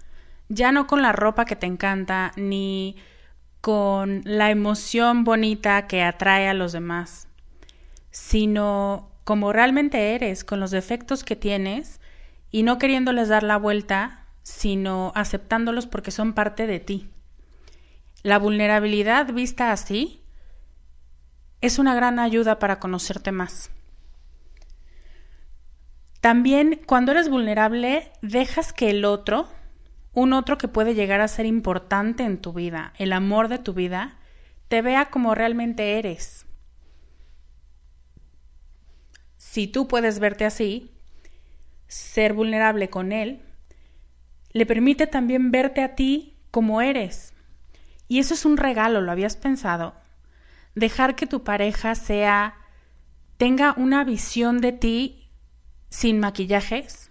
Ya 0.49 0.73
no 0.73 0.87
con 0.87 1.01
la 1.03 1.13
ropa 1.13 1.45
que 1.45 1.57
te 1.57 1.67
encanta, 1.67 2.33
ni 2.37 2.97
con 3.61 4.23
la 4.25 4.51
emoción 4.51 5.25
bonita 5.25 5.87
que 5.87 6.03
atrae 6.03 6.49
a 6.49 6.55
los 6.55 6.73
demás, 6.73 7.28
sino 8.19 9.09
como 9.23 9.53
realmente 9.53 10.15
eres, 10.15 10.43
con 10.43 10.59
los 10.59 10.71
defectos 10.71 11.23
que 11.23 11.37
tienes 11.37 12.01
y 12.51 12.63
no 12.65 12.77
queriéndoles 12.77 13.29
dar 13.29 13.43
la 13.45 13.57
vuelta, 13.57 14.25
sino 14.43 15.13
aceptándolos 15.15 15.87
porque 15.87 16.11
son 16.11 16.33
parte 16.33 16.67
de 16.67 16.81
ti. 16.81 17.09
La 18.23 18.39
vulnerabilidad 18.39 19.33
vista 19.33 19.71
así 19.71 20.21
es 21.61 21.79
una 21.79 21.95
gran 21.95 22.19
ayuda 22.19 22.59
para 22.59 22.81
conocerte 22.81 23.31
más. 23.31 23.71
También 26.21 26.81
cuando 26.85 27.13
eres 27.13 27.29
vulnerable, 27.29 28.11
dejas 28.21 28.73
que 28.73 28.91
el 28.91 29.05
otro, 29.05 29.49
un 30.13 30.33
otro 30.33 30.59
que 30.59 30.67
puede 30.67 30.95
llegar 30.95 31.21
a 31.21 31.29
ser 31.29 31.47
importante 31.47 32.25
en 32.25 32.39
tu 32.39 32.53
vida, 32.53 32.93
el 32.99 33.13
amor 33.13 33.47
de 33.49 33.59
tu 33.59 33.75
vida, 33.75 34.19
te 34.67 34.83
vea 34.83 35.07
como 35.07 35.35
realmente 35.37 35.99
eres. 35.99 36.48
Si 39.51 39.67
tú 39.67 39.89
puedes 39.89 40.19
verte 40.19 40.45
así, 40.45 40.91
ser 41.87 42.35
vulnerable 42.35 42.91
con 42.91 43.13
él, 43.13 43.41
le 44.53 44.67
permite 44.67 45.07
también 45.07 45.51
verte 45.51 45.81
a 45.81 45.95
ti 45.95 46.37
como 46.51 46.83
eres. 46.83 47.33
Y 48.09 48.19
eso 48.19 48.35
es 48.35 48.45
un 48.45 48.59
regalo, 48.59 49.01
¿lo 49.01 49.11
habías 49.11 49.37
pensado? 49.37 49.95
Dejar 50.75 51.17
que 51.17 51.27
tu 51.27 51.45
pareja 51.45 51.95
sea, 51.95 52.57
tenga 53.39 53.73
una 53.79 54.05
visión 54.05 54.61
de 54.61 54.73
ti 54.73 55.31
sin 55.89 56.21
maquillajes, 56.21 57.11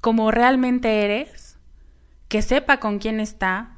como 0.00 0.30
realmente 0.30 1.04
eres, 1.04 1.58
que 2.28 2.42
sepa 2.42 2.78
con 2.78 3.00
quién 3.00 3.18
está, 3.18 3.76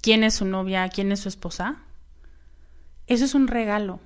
quién 0.00 0.24
es 0.24 0.34
su 0.34 0.46
novia, 0.46 0.88
quién 0.88 1.12
es 1.12 1.20
su 1.20 1.28
esposa. 1.28 1.76
Eso 3.06 3.24
es 3.24 3.36
un 3.36 3.46
regalo. 3.46 4.00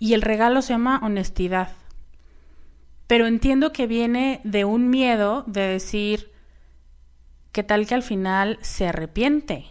Y 0.00 0.14
el 0.14 0.22
regalo 0.22 0.60
se 0.60 0.72
llama 0.72 0.98
honestidad. 1.00 1.70
Pero 3.06 3.26
entiendo 3.26 3.72
que 3.72 3.86
viene 3.86 4.40
de 4.44 4.64
un 4.64 4.90
miedo 4.90 5.44
de 5.46 5.62
decir, 5.62 6.32
¿qué 7.52 7.62
tal 7.62 7.86
que 7.86 7.94
al 7.94 8.02
final 8.02 8.58
se 8.62 8.88
arrepiente? 8.88 9.66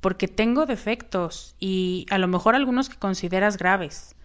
Porque 0.00 0.28
tengo 0.28 0.66
defectos 0.66 1.54
y 1.60 2.06
a 2.10 2.18
lo 2.18 2.28
mejor 2.28 2.54
algunos 2.54 2.88
que 2.88 2.96
consideras 2.96 3.58
graves 3.58 4.16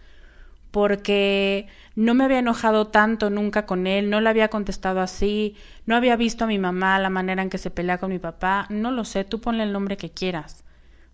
porque 0.70 1.66
no 1.94 2.14
me 2.14 2.24
había 2.24 2.38
enojado 2.40 2.88
tanto 2.88 3.30
nunca 3.30 3.66
con 3.66 3.86
él, 3.86 4.10
no 4.10 4.20
le 4.20 4.28
había 4.28 4.48
contestado 4.48 5.00
así, 5.00 5.56
no 5.86 5.96
había 5.96 6.16
visto 6.16 6.44
a 6.44 6.48
mi 6.48 6.58
mamá 6.58 6.98
la 6.98 7.10
manera 7.10 7.42
en 7.42 7.50
que 7.50 7.58
se 7.58 7.70
pelea 7.70 7.98
con 7.98 8.10
mi 8.10 8.18
papá, 8.18 8.66
no 8.68 8.90
lo 8.90 9.04
sé, 9.04 9.24
tú 9.24 9.40
ponle 9.40 9.62
el 9.64 9.72
nombre 9.72 9.96
que 9.96 10.10
quieras. 10.10 10.64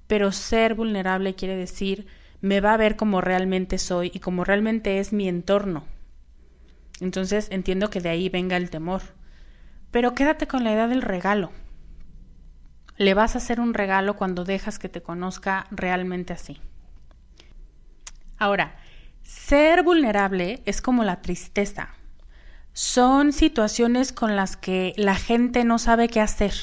Pero 0.07 0.33
ser 0.33 0.75
vulnerable 0.75 1.35
quiere 1.35 1.57
decir 1.57 2.07
me 2.41 2.61
va 2.61 2.75
a 2.75 2.77
ver 2.77 2.97
como 2.97 3.23
realmente 3.23 3.79
soy 3.79 4.11
y 4.13 4.19
como 4.19 4.45
realmente 4.45 4.99
es 4.99 5.15
mi 5.15 5.29
entorno. 5.29 5.85
Entonces 7.05 7.49
entiendo 7.51 7.91
que 7.91 8.01
de 8.01 8.09
ahí 8.09 8.31
venga 8.31 8.57
el 8.57 8.71
temor. 8.71 9.03
Pero 9.91 10.15
quédate 10.15 10.47
con 10.47 10.65
la 10.65 10.73
idea 10.73 10.89
del 10.89 11.03
regalo. 11.03 11.53
Le 12.97 13.13
vas 13.13 13.35
a 13.35 13.39
hacer 13.39 13.61
un 13.61 13.75
regalo 13.75 14.17
cuando 14.17 14.45
dejas 14.45 14.79
que 14.79 14.89
te 14.89 15.03
conozca 15.03 15.67
realmente 15.71 16.33
así. 16.33 16.63
Ahora, 18.39 18.77
ser 19.23 19.83
vulnerable 19.83 20.63
es 20.65 20.81
como 20.81 21.05
la 21.05 21.21
tristeza. 21.21 21.91
Son 22.73 23.35
situaciones 23.35 24.13
con 24.13 24.35
las 24.35 24.57
que 24.57 24.95
la 24.97 25.15
gente 25.15 25.63
no 25.65 25.79
sabe 25.79 26.09
qué 26.09 26.23
hacer. 26.23 26.55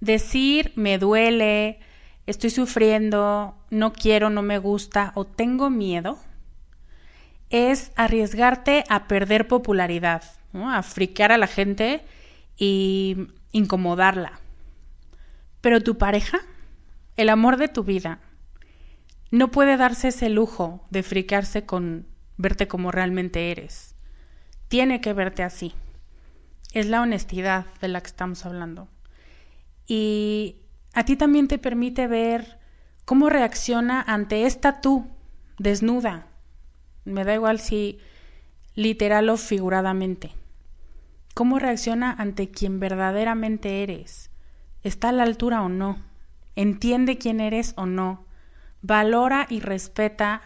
Decir 0.00 0.74
me 0.76 0.98
duele, 0.98 1.80
estoy 2.26 2.50
sufriendo, 2.50 3.54
no 3.70 3.94
quiero, 3.94 4.28
no 4.28 4.42
me 4.42 4.58
gusta 4.58 5.12
o 5.14 5.24
tengo 5.24 5.70
miedo 5.70 6.18
es 7.50 7.92
arriesgarte 7.96 8.84
a 8.88 9.06
perder 9.08 9.48
popularidad, 9.48 10.22
a 10.54 10.82
friquear 10.82 11.32
a 11.32 11.38
la 11.38 11.46
gente 11.46 12.02
y 12.56 13.28
incomodarla. 13.52 14.40
Pero 15.60 15.82
tu 15.82 15.98
pareja, 15.98 16.40
el 17.16 17.28
amor 17.28 17.56
de 17.56 17.68
tu 17.68 17.84
vida, 17.84 18.20
no 19.30 19.50
puede 19.50 19.76
darse 19.76 20.08
ese 20.08 20.28
lujo 20.28 20.86
de 20.90 21.02
friquearse 21.02 21.66
con 21.66 22.06
verte 22.36 22.68
como 22.68 22.90
realmente 22.90 23.50
eres. 23.50 23.94
Tiene 24.68 25.00
que 25.00 25.12
verte 25.12 25.42
así. 25.42 25.74
Es 26.72 26.86
la 26.86 27.02
honestidad 27.02 27.66
de 27.80 27.88
la 27.88 28.00
que 28.00 28.06
estamos 28.06 28.46
hablando. 28.46 28.88
Y 29.86 30.62
a 30.94 31.04
ti 31.04 31.16
también 31.16 31.48
te 31.48 31.58
permite 31.58 32.06
ver 32.06 32.58
cómo 33.04 33.28
reacciona 33.28 34.02
ante 34.02 34.46
esta 34.46 34.80
tú, 34.80 35.06
desnuda. 35.58 36.29
Me 37.04 37.24
da 37.24 37.34
igual 37.34 37.60
si 37.60 37.98
literal 38.74 39.28
o 39.28 39.36
figuradamente. 39.36 40.32
¿Cómo 41.34 41.58
reacciona 41.58 42.12
ante 42.12 42.50
quien 42.50 42.80
verdaderamente 42.80 43.82
eres? 43.82 44.30
¿Está 44.82 45.10
a 45.10 45.12
la 45.12 45.22
altura 45.22 45.62
o 45.62 45.68
no? 45.68 45.98
¿Entiende 46.56 47.18
quién 47.18 47.40
eres 47.40 47.74
o 47.76 47.86
no? 47.86 48.26
valora 48.82 49.46
y 49.48 49.60
respeta 49.60 50.42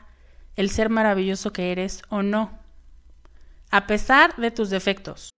el 0.56 0.70
ser 0.70 0.88
maravilloso 0.88 1.52
que 1.52 1.72
eres 1.72 2.02
o 2.08 2.22
no, 2.22 2.50
a 3.70 3.86
pesar 3.86 4.36
de 4.36 4.50
tus 4.50 4.70
defectos. 4.70 5.30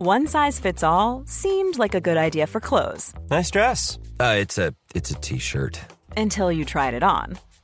One 0.00 0.28
size 0.28 0.60
fits 0.60 0.84
all 0.84 1.24
seemed 1.26 1.76
like 1.76 1.96
a 1.96 2.00
good 2.00 2.16
idea 2.16 2.46
for 2.46 2.60
clothes. 2.60 3.12
Nice 3.30 3.50
dress. 3.50 3.98
Uh, 4.20 4.36
it's 4.38 4.56
a 4.56 4.72
it's 4.94 5.10
a 5.10 5.14
t-shirt. 5.14 5.80
Until 6.16 6.52
you 6.52 6.64
tried 6.64 6.94
it 6.94 7.02
on. 7.02 7.36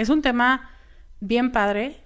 Es 0.00 0.08
un 0.08 0.22
tema 0.22 0.70
bien 1.20 1.52
padre 1.52 2.02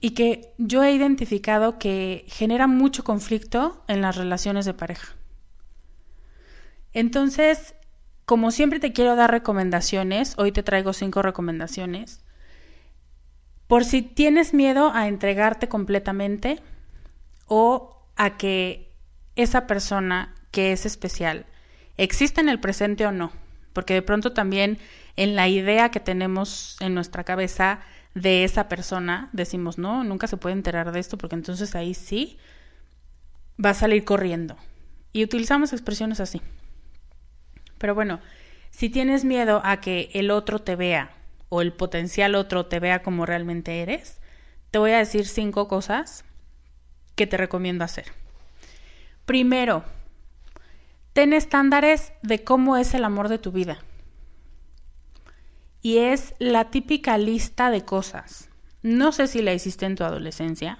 y 0.00 0.10
que 0.10 0.52
yo 0.58 0.82
he 0.82 0.90
identificado 0.90 1.78
que 1.78 2.24
genera 2.26 2.66
mucho 2.66 3.04
conflicto 3.04 3.84
en 3.86 4.00
las 4.00 4.16
relaciones 4.16 4.64
de 4.64 4.74
pareja. 4.74 5.14
Entonces, 6.92 7.76
como 8.24 8.50
siempre 8.50 8.80
te 8.80 8.92
quiero 8.92 9.14
dar 9.14 9.30
recomendaciones, 9.30 10.34
hoy 10.36 10.50
te 10.50 10.64
traigo 10.64 10.92
cinco 10.92 11.22
recomendaciones, 11.22 12.24
por 13.68 13.84
si 13.84 14.02
tienes 14.02 14.52
miedo 14.52 14.90
a 14.92 15.06
entregarte 15.06 15.68
completamente 15.68 16.60
o 17.46 18.04
a 18.16 18.36
que 18.36 18.92
esa 19.36 19.68
persona 19.68 20.34
que 20.50 20.72
es 20.72 20.86
especial 20.86 21.46
exista 21.96 22.40
en 22.40 22.48
el 22.48 22.58
presente 22.58 23.06
o 23.06 23.12
no, 23.12 23.30
porque 23.72 23.94
de 23.94 24.02
pronto 24.02 24.32
también 24.32 24.78
en 25.16 25.36
la 25.36 25.48
idea 25.48 25.90
que 25.90 26.00
tenemos 26.00 26.76
en 26.80 26.94
nuestra 26.94 27.24
cabeza 27.24 27.80
de 28.14 28.44
esa 28.44 28.68
persona, 28.68 29.28
decimos, 29.32 29.78
no, 29.78 30.04
nunca 30.04 30.26
se 30.26 30.36
puede 30.36 30.54
enterar 30.54 30.92
de 30.92 31.00
esto 31.00 31.18
porque 31.18 31.36
entonces 31.36 31.74
ahí 31.74 31.94
sí 31.94 32.38
va 33.62 33.70
a 33.70 33.74
salir 33.74 34.04
corriendo. 34.04 34.56
Y 35.12 35.24
utilizamos 35.24 35.72
expresiones 35.72 36.20
así. 36.20 36.40
Pero 37.78 37.94
bueno, 37.94 38.20
si 38.70 38.90
tienes 38.90 39.24
miedo 39.24 39.60
a 39.64 39.80
que 39.80 40.10
el 40.14 40.30
otro 40.30 40.60
te 40.60 40.76
vea 40.76 41.12
o 41.48 41.62
el 41.62 41.72
potencial 41.72 42.34
otro 42.34 42.66
te 42.66 42.80
vea 42.80 43.02
como 43.02 43.26
realmente 43.26 43.82
eres, 43.82 44.20
te 44.70 44.78
voy 44.78 44.92
a 44.92 44.98
decir 44.98 45.26
cinco 45.26 45.68
cosas 45.68 46.24
que 47.16 47.26
te 47.26 47.36
recomiendo 47.36 47.84
hacer. 47.84 48.06
Primero, 49.26 49.84
ten 51.12 51.32
estándares 51.32 52.12
de 52.22 52.44
cómo 52.44 52.76
es 52.76 52.94
el 52.94 53.04
amor 53.04 53.28
de 53.28 53.38
tu 53.38 53.52
vida 53.52 53.78
y 55.82 55.98
es 55.98 56.34
la 56.38 56.70
típica 56.70 57.18
lista 57.18 57.70
de 57.70 57.84
cosas. 57.84 58.48
No 58.82 59.12
sé 59.12 59.26
si 59.26 59.42
la 59.42 59.54
hiciste 59.54 59.86
en 59.86 59.96
tu 59.96 60.04
adolescencia, 60.04 60.78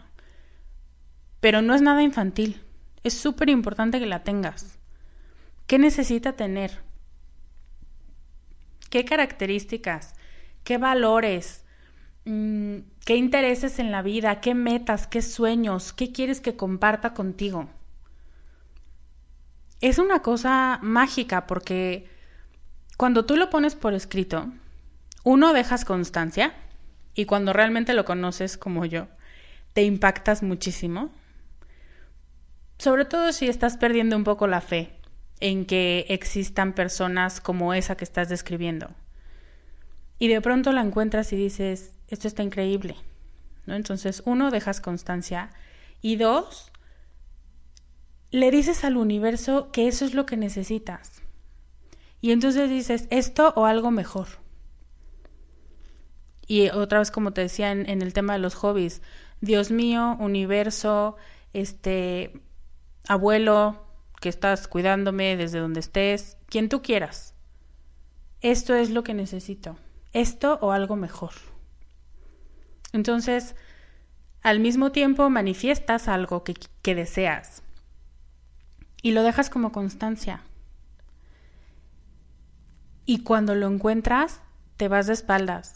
pero 1.41 1.63
no 1.63 1.75
es 1.75 1.83
nada 1.83 2.03
infantil. 2.03 2.63
Es 3.03 3.15
súper 3.15 3.49
importante 3.49 3.99
que 3.99 4.07
la 4.07 4.25
tengas. 4.25 4.79
¿Qué 5.67 5.79
necesita 5.79 6.35
tener? 6.35 6.83
¿Qué 8.91 9.05
características? 9.05 10.15
¿Qué 10.65 10.77
valores? 10.77 11.65
Mm, 12.25 12.79
¿Qué 13.05 13.17
intereses 13.17 13.79
en 13.79 13.91
la 13.91 14.03
vida? 14.03 14.41
¿Qué 14.41 14.55
metas? 14.55 15.07
¿Qué 15.07 15.23
sueños? 15.23 15.93
¿Qué 15.93 16.13
quieres 16.13 16.41
que 16.41 16.57
comparta 16.57 17.15
contigo? 17.15 17.71
Es 19.81 19.99
una 19.99 20.21
cosa 20.21 20.79
mágica 20.83 21.47
porque 21.47 22.09
cuando 22.97 23.25
tú 23.25 23.37
lo 23.37 23.49
pones 23.49 23.75
por 23.75 23.95
escrito, 23.95 24.53
uno, 25.25 25.53
dejas 25.53 25.85
constancia 25.85 26.55
y 27.15 27.25
cuando 27.25 27.53
realmente 27.53 27.95
lo 27.95 28.05
conoces 28.05 28.57
como 28.59 28.85
yo, 28.85 29.09
te 29.73 29.83
impactas 29.83 30.43
muchísimo. 30.43 31.11
sobre 32.79 33.05
todo 33.05 33.33
si 33.33 33.47
estás 33.47 33.77
perdiendo 33.77 34.17
un 34.17 34.25
poco 34.25 34.47
la 34.47 34.63
fe 34.63 34.91
en 35.41 35.67
que 35.67 36.07
existan 36.09 36.75
personas 36.75 37.41
como 37.41 37.75
esa 37.75 37.95
que 37.97 38.05
estás 38.05 38.31
describiendo. 38.31 38.89
Y 40.19 40.29
de 40.29 40.41
pronto 40.41 40.73
la 40.73 40.81
encuentras 40.81 41.33
y 41.33 41.37
dices, 41.37 41.93
esto 42.09 42.27
está 42.27 42.43
increíble. 42.43 42.97
¿No? 43.67 43.75
Entonces, 43.75 44.23
uno, 44.25 44.51
dejas 44.51 44.81
constancia 44.81 45.51
y 46.01 46.17
dos, 46.17 46.70
le 48.31 48.51
dices 48.51 48.85
al 48.85 48.97
universo 48.97 49.71
que 49.73 49.89
eso 49.89 50.05
es 50.05 50.15
lo 50.15 50.27
que 50.27 50.37
necesitas. 50.37 51.23
Y 52.21 52.33
entonces 52.33 52.71
dices, 52.71 53.07
esto 53.11 53.53
o 53.57 53.67
algo 53.67 53.91
mejor. 53.91 54.29
Y 56.47 56.69
otra 56.71 56.99
vez, 56.99 57.11
como 57.11 57.33
te 57.33 57.43
decía 57.43 57.71
en, 57.73 58.03
el 58.03 58.13
tema 58.13 58.35
de 58.35 58.41
los 58.41 58.55
hobbies, 58.55 59.03
Dios 59.41 59.71
mío, 59.71 60.17
universo, 60.21 61.17
este, 61.53 62.41
abuelo, 63.09 63.87
que 64.21 64.29
estás 64.29 64.69
cuidándome 64.69 65.37
desde 65.37 65.61
donde 65.61 65.81
estés, 65.81 66.37
quien 66.47 66.69
tú 66.69 66.83
quieras. 66.83 67.35
Esto 68.43 68.75
es 68.75 68.91
lo 68.91 69.03
que 69.03 69.15
necesito. 69.15 69.77
Esto 70.13 70.59
o 70.61 70.73
algo 70.73 70.97
mejor. 70.97 71.33
Entonces, 72.93 73.55
al 74.43 74.61
mismo 74.61 74.93
tiempo 74.93 75.31
manifiestas 75.31 76.09
algo 76.09 76.45
que 76.45 76.95
deseas 76.95 77.63
y 79.03 79.13
lo 79.13 79.23
dejas 79.23 79.51
como 79.51 79.73
constancia. 79.73 80.43
Y 83.07 83.23
cuando 83.23 83.55
lo 83.55 83.67
encuentras, 83.67 84.41
te 84.77 84.89
vas 84.89 85.07
de 85.07 85.15
espaldas. 85.15 85.75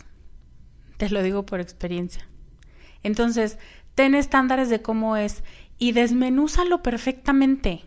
Te 0.96 1.10
lo 1.10 1.22
digo 1.22 1.44
por 1.44 1.60
experiencia. 1.60 2.26
Entonces, 3.02 3.58
ten 3.94 4.14
estándares 4.14 4.70
de 4.70 4.82
cómo 4.82 5.16
es 5.16 5.42
y 5.78 5.92
desmenúzalo 5.92 6.82
perfectamente. 6.82 7.84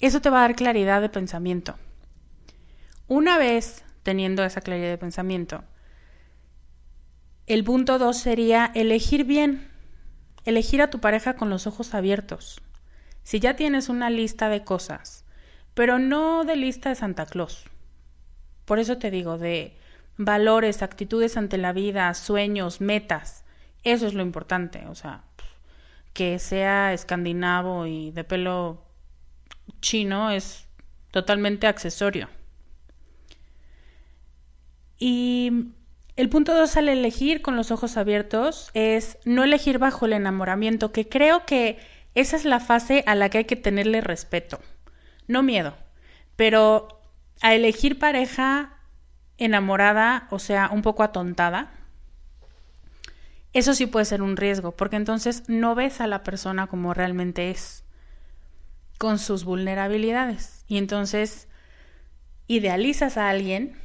Eso 0.00 0.20
te 0.20 0.30
va 0.30 0.38
a 0.38 0.42
dar 0.42 0.56
claridad 0.56 1.00
de 1.00 1.08
pensamiento. 1.08 1.76
Una 3.06 3.38
vez 3.38 3.84
teniendo 4.02 4.44
esa 4.44 4.60
claridad 4.60 4.88
de 4.88 4.98
pensamiento, 4.98 5.64
el 7.46 7.64
punto 7.64 7.98
dos 7.98 8.16
sería 8.16 8.70
elegir 8.74 9.24
bien, 9.24 9.68
elegir 10.44 10.80
a 10.80 10.90
tu 10.90 11.00
pareja 11.00 11.34
con 11.34 11.50
los 11.50 11.66
ojos 11.66 11.94
abiertos. 11.94 12.62
Si 13.22 13.40
ya 13.40 13.56
tienes 13.56 13.88
una 13.88 14.10
lista 14.10 14.48
de 14.48 14.64
cosas, 14.64 15.24
pero 15.74 15.98
no 15.98 16.44
de 16.44 16.56
lista 16.56 16.88
de 16.88 16.94
Santa 16.94 17.26
Claus. 17.26 17.64
Por 18.64 18.78
eso 18.78 18.98
te 18.98 19.10
digo, 19.10 19.38
de 19.38 19.76
valores, 20.16 20.82
actitudes 20.82 21.36
ante 21.36 21.58
la 21.58 21.72
vida, 21.72 22.12
sueños, 22.14 22.80
metas. 22.80 23.44
Eso 23.82 24.06
es 24.06 24.14
lo 24.14 24.22
importante, 24.22 24.86
o 24.88 24.94
sea, 24.94 25.24
que 26.12 26.38
sea 26.38 26.92
escandinavo 26.92 27.86
y 27.86 28.10
de 28.10 28.24
pelo 28.24 28.82
chino 29.80 30.30
es 30.30 30.66
totalmente 31.10 31.66
accesorio. 31.66 32.28
Y 34.98 35.72
el 36.16 36.28
punto 36.28 36.54
dos 36.54 36.76
al 36.76 36.90
elegir 36.90 37.40
con 37.40 37.56
los 37.56 37.70
ojos 37.70 37.96
abiertos 37.96 38.70
es 38.74 39.16
no 39.24 39.44
elegir 39.44 39.78
bajo 39.78 40.04
el 40.04 40.12
enamoramiento, 40.12 40.92
que 40.92 41.08
creo 41.08 41.46
que 41.46 41.78
esa 42.14 42.36
es 42.36 42.44
la 42.44 42.60
fase 42.60 43.04
a 43.06 43.14
la 43.14 43.28
que 43.28 43.38
hay 43.38 43.44
que 43.44 43.56
tenerle 43.56 44.00
respeto, 44.00 44.60
no 45.28 45.42
miedo, 45.42 45.76
pero 46.36 47.00
a 47.40 47.54
elegir 47.54 47.98
pareja 47.98 48.78
enamorada, 49.38 50.28
o 50.30 50.38
sea, 50.38 50.70
un 50.72 50.82
poco 50.82 51.02
atontada, 51.02 51.72
eso 53.52 53.74
sí 53.74 53.86
puede 53.86 54.04
ser 54.04 54.22
un 54.22 54.36
riesgo, 54.36 54.72
porque 54.72 54.96
entonces 54.96 55.48
no 55.48 55.74
ves 55.74 56.00
a 56.00 56.06
la 56.06 56.22
persona 56.22 56.68
como 56.68 56.94
realmente 56.94 57.50
es, 57.50 57.84
con 58.98 59.18
sus 59.18 59.44
vulnerabilidades. 59.44 60.64
Y 60.68 60.78
entonces 60.78 61.48
idealizas 62.46 63.16
a 63.16 63.28
alguien 63.28 63.76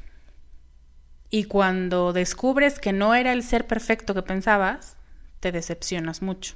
y 1.29 1.45
cuando 1.45 2.13
descubres 2.13 2.79
que 2.79 2.93
no 2.93 3.15
era 3.15 3.31
el 3.33 3.41
ser 3.41 3.65
perfecto 3.65 4.13
que 4.13 4.21
pensabas, 4.21 4.97
te 5.39 5.51
decepcionas 5.51 6.21
mucho. 6.21 6.55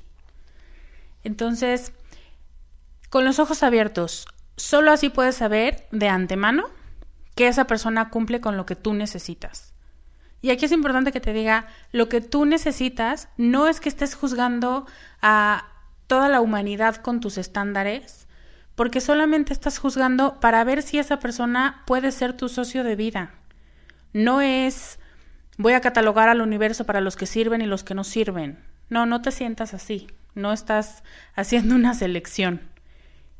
Entonces, 1.24 1.94
con 3.10 3.26
los 3.26 3.40
ojos 3.40 3.64
abiertos, 3.64 4.26
solo 4.56 4.92
así 4.92 5.10
puedes 5.10 5.36
saber 5.36 5.88
de 5.92 6.10
antemano 6.10 6.66
que 7.36 7.48
esa 7.48 7.66
persona 7.66 8.10
cumple 8.10 8.42
con 8.42 8.58
lo 8.58 8.66
que 8.66 8.76
tú 8.76 8.94
necesitas. 8.94 9.74
Y 10.42 10.52
aquí 10.52 10.66
es 10.66 10.72
importante 10.72 11.12
que 11.12 11.20
te 11.20 11.34
diga, 11.34 11.68
lo 11.92 12.08
que 12.08 12.22
tú 12.22 12.46
necesitas 12.46 13.30
no 13.38 13.68
es 13.68 13.80
que 13.80 13.90
estés 13.90 14.16
juzgando 14.16 14.86
a 15.22 15.68
toda 16.08 16.30
la 16.30 16.42
humanidad 16.42 16.98
con 16.98 17.20
tus 17.20 17.38
estándares, 17.38 18.28
porque 18.76 19.02
solamente 19.02 19.52
estás 19.52 19.78
juzgando 19.78 20.40
para 20.40 20.64
ver 20.64 20.82
si 20.82 21.00
esa 21.00 21.20
persona 21.20 21.84
puede 21.86 22.12
ser 22.12 22.34
tu 22.34 22.48
socio 22.48 22.84
de 22.84 22.96
vida. 22.96 23.34
No 24.14 24.42
es 24.42 25.00
voy 25.58 25.74
a 25.74 25.82
catalogar 25.82 26.30
al 26.30 26.42
universo 26.42 26.86
para 26.86 27.02
los 27.02 27.18
que 27.18 27.26
sirven 27.26 27.62
y 27.62 27.66
los 27.66 27.84
que 27.84 27.94
no 27.94 28.06
sirven. 28.06 28.64
No, 28.90 29.06
no 29.06 29.22
te 29.22 29.32
sientas 29.32 29.74
así. 29.74 30.08
No 30.40 30.54
estás 30.54 31.04
haciendo 31.36 31.76
una 31.76 31.94
selección. 31.94 32.62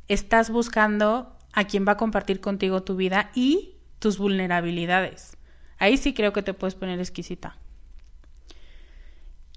Estás 0.08 0.50
buscando 0.50 1.36
a 1.52 1.64
quien 1.64 1.86
va 1.86 1.92
a 1.92 1.96
compartir 1.96 2.40
contigo 2.40 2.82
tu 2.82 2.96
vida 2.96 3.30
y 3.34 3.76
tus 3.98 4.18
vulnerabilidades. 4.18 5.36
Ahí 5.78 5.96
sí 5.96 6.12
creo 6.12 6.32
que 6.32 6.42
te 6.42 6.54
puedes 6.54 6.74
poner 6.74 6.98
exquisita. 7.00 7.56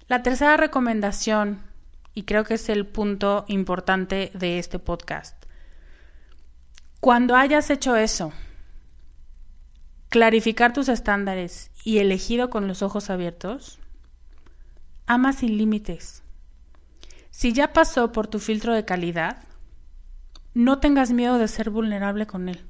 La 0.07 0.23
tercera 0.23 0.57
recomendación, 0.57 1.61
y 2.13 2.23
creo 2.23 2.43
que 2.43 2.55
es 2.55 2.69
el 2.69 2.85
punto 2.85 3.45
importante 3.47 4.31
de 4.33 4.59
este 4.59 4.79
podcast. 4.79 5.45
Cuando 6.99 7.35
hayas 7.35 7.69
hecho 7.69 7.95
eso, 7.95 8.31
clarificar 10.09 10.71
tus 10.71 10.87
estándares 10.89 11.71
y 11.83 11.97
elegido 11.97 12.49
con 12.49 12.67
los 12.67 12.81
ojos 12.81 13.09
abiertos, 13.09 13.79
ama 15.07 15.33
sin 15.33 15.57
límites. 15.57 16.23
Si 17.33 17.51
ya 17.51 17.73
pasó 17.73 18.11
por 18.11 18.27
tu 18.27 18.37
filtro 18.37 18.75
de 18.75 18.85
calidad, 18.85 19.43
no 20.53 20.77
tengas 20.77 21.11
miedo 21.11 21.39
de 21.39 21.47
ser 21.47 21.71
vulnerable 21.71 22.27
con 22.27 22.47
él. 22.47 22.63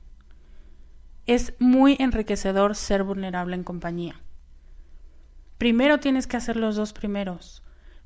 Es 1.26 1.54
muy 1.60 1.98
enriquecedor 2.00 2.74
ser 2.74 3.04
vulnerable 3.04 3.58
en 3.58 3.66
compañía. 3.66 4.22
Primero 5.58 6.00
tienes 6.00 6.28
que 6.28 6.38
hacer 6.38 6.56
los 6.56 6.78
dos 6.78 6.94
primeros, 6.94 7.62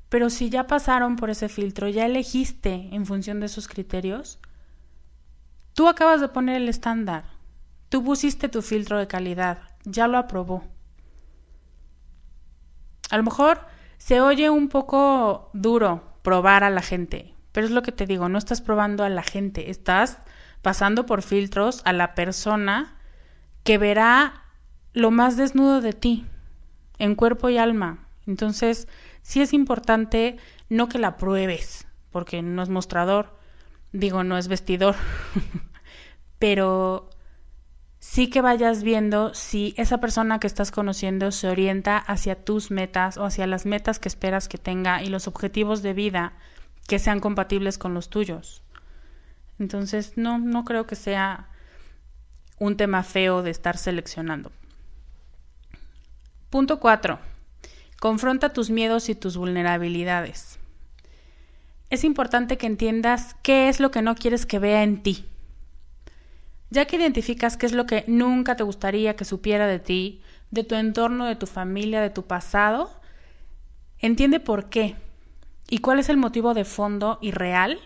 pero 0.08 0.30
si 0.30 0.50
ya 0.50 0.66
pasaron 0.66 1.14
por 1.14 1.30
ese 1.30 1.48
filtro, 1.48 1.88
ya 1.88 2.04
elegiste 2.04 2.88
en 2.90 3.06
función 3.06 3.38
de 3.38 3.46
esos 3.46 3.68
criterios, 3.68 4.40
tú 5.74 5.86
acabas 5.86 6.20
de 6.20 6.28
poner 6.28 6.56
el 6.56 6.68
estándar, 6.68 7.22
tú 7.88 8.02
pusiste 8.02 8.48
tu 8.48 8.62
filtro 8.62 8.98
de 8.98 9.06
calidad, 9.06 9.60
ya 9.84 10.08
lo 10.08 10.18
aprobó. 10.18 10.64
A 13.10 13.16
lo 13.16 13.22
mejor 13.22 13.64
se 13.96 14.20
oye 14.20 14.50
un 14.50 14.68
poco 14.68 15.50
duro 15.54 16.07
probar 16.22 16.64
a 16.64 16.70
la 16.70 16.82
gente, 16.82 17.34
pero 17.52 17.66
es 17.66 17.72
lo 17.72 17.82
que 17.82 17.92
te 17.92 18.06
digo, 18.06 18.28
no 18.28 18.38
estás 18.38 18.60
probando 18.60 19.04
a 19.04 19.08
la 19.08 19.22
gente, 19.22 19.70
estás 19.70 20.18
pasando 20.62 21.06
por 21.06 21.22
filtros 21.22 21.82
a 21.84 21.92
la 21.92 22.14
persona 22.14 22.96
que 23.64 23.78
verá 23.78 24.42
lo 24.92 25.10
más 25.10 25.36
desnudo 25.36 25.80
de 25.80 25.92
ti, 25.92 26.26
en 26.98 27.14
cuerpo 27.14 27.48
y 27.48 27.58
alma. 27.58 28.06
Entonces, 28.26 28.88
sí 29.22 29.40
es 29.40 29.52
importante 29.52 30.36
no 30.68 30.88
que 30.88 30.98
la 30.98 31.16
pruebes, 31.16 31.86
porque 32.10 32.42
no 32.42 32.62
es 32.62 32.68
mostrador, 32.68 33.38
digo, 33.92 34.24
no 34.24 34.36
es 34.38 34.48
vestidor, 34.48 34.96
pero 36.38 37.10
sí 38.18 38.26
que 38.26 38.40
vayas 38.40 38.82
viendo 38.82 39.32
si 39.32 39.74
esa 39.76 39.98
persona 39.98 40.40
que 40.40 40.48
estás 40.48 40.72
conociendo 40.72 41.30
se 41.30 41.48
orienta 41.48 41.98
hacia 41.98 42.34
tus 42.34 42.72
metas 42.72 43.16
o 43.16 43.24
hacia 43.24 43.46
las 43.46 43.64
metas 43.64 44.00
que 44.00 44.08
esperas 44.08 44.48
que 44.48 44.58
tenga 44.58 45.04
y 45.04 45.06
los 45.06 45.28
objetivos 45.28 45.82
de 45.82 45.92
vida 45.92 46.32
que 46.88 46.98
sean 46.98 47.20
compatibles 47.20 47.78
con 47.78 47.94
los 47.94 48.10
tuyos. 48.10 48.60
Entonces, 49.60 50.14
no, 50.16 50.38
no 50.38 50.64
creo 50.64 50.84
que 50.84 50.96
sea 50.96 51.46
un 52.58 52.76
tema 52.76 53.04
feo 53.04 53.44
de 53.44 53.50
estar 53.50 53.76
seleccionando. 53.76 54.50
Punto 56.50 56.80
4. 56.80 57.20
Confronta 58.00 58.52
tus 58.52 58.68
miedos 58.68 59.10
y 59.10 59.14
tus 59.14 59.36
vulnerabilidades. 59.36 60.58
Es 61.88 62.02
importante 62.02 62.58
que 62.58 62.66
entiendas 62.66 63.36
qué 63.44 63.68
es 63.68 63.78
lo 63.78 63.92
que 63.92 64.02
no 64.02 64.16
quieres 64.16 64.44
que 64.44 64.58
vea 64.58 64.82
en 64.82 65.04
ti. 65.04 65.24
Ya 66.70 66.84
que 66.84 66.96
identificas 66.96 67.56
qué 67.56 67.66
es 67.66 67.72
lo 67.72 67.86
que 67.86 68.04
nunca 68.06 68.56
te 68.56 68.62
gustaría 68.62 69.16
que 69.16 69.24
supiera 69.24 69.66
de 69.66 69.78
ti, 69.78 70.22
de 70.50 70.64
tu 70.64 70.74
entorno, 70.74 71.26
de 71.26 71.36
tu 71.36 71.46
familia, 71.46 72.00
de 72.00 72.10
tu 72.10 72.26
pasado, 72.26 72.90
entiende 73.98 74.40
por 74.40 74.68
qué 74.68 74.96
y 75.68 75.78
cuál 75.78 75.98
es 75.98 76.08
el 76.08 76.16
motivo 76.16 76.54
de 76.54 76.64
fondo 76.64 77.18
y 77.20 77.30
real 77.30 77.78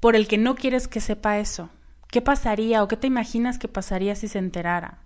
por 0.00 0.16
el 0.16 0.28
que 0.28 0.38
no 0.38 0.54
quieres 0.54 0.88
que 0.88 1.00
sepa 1.00 1.38
eso. 1.38 1.70
¿Qué 2.08 2.20
pasaría 2.20 2.82
o 2.82 2.88
qué 2.88 2.96
te 2.96 3.06
imaginas 3.06 3.58
que 3.58 3.68
pasaría 3.68 4.14
si 4.14 4.28
se 4.28 4.38
enterara? 4.38 4.98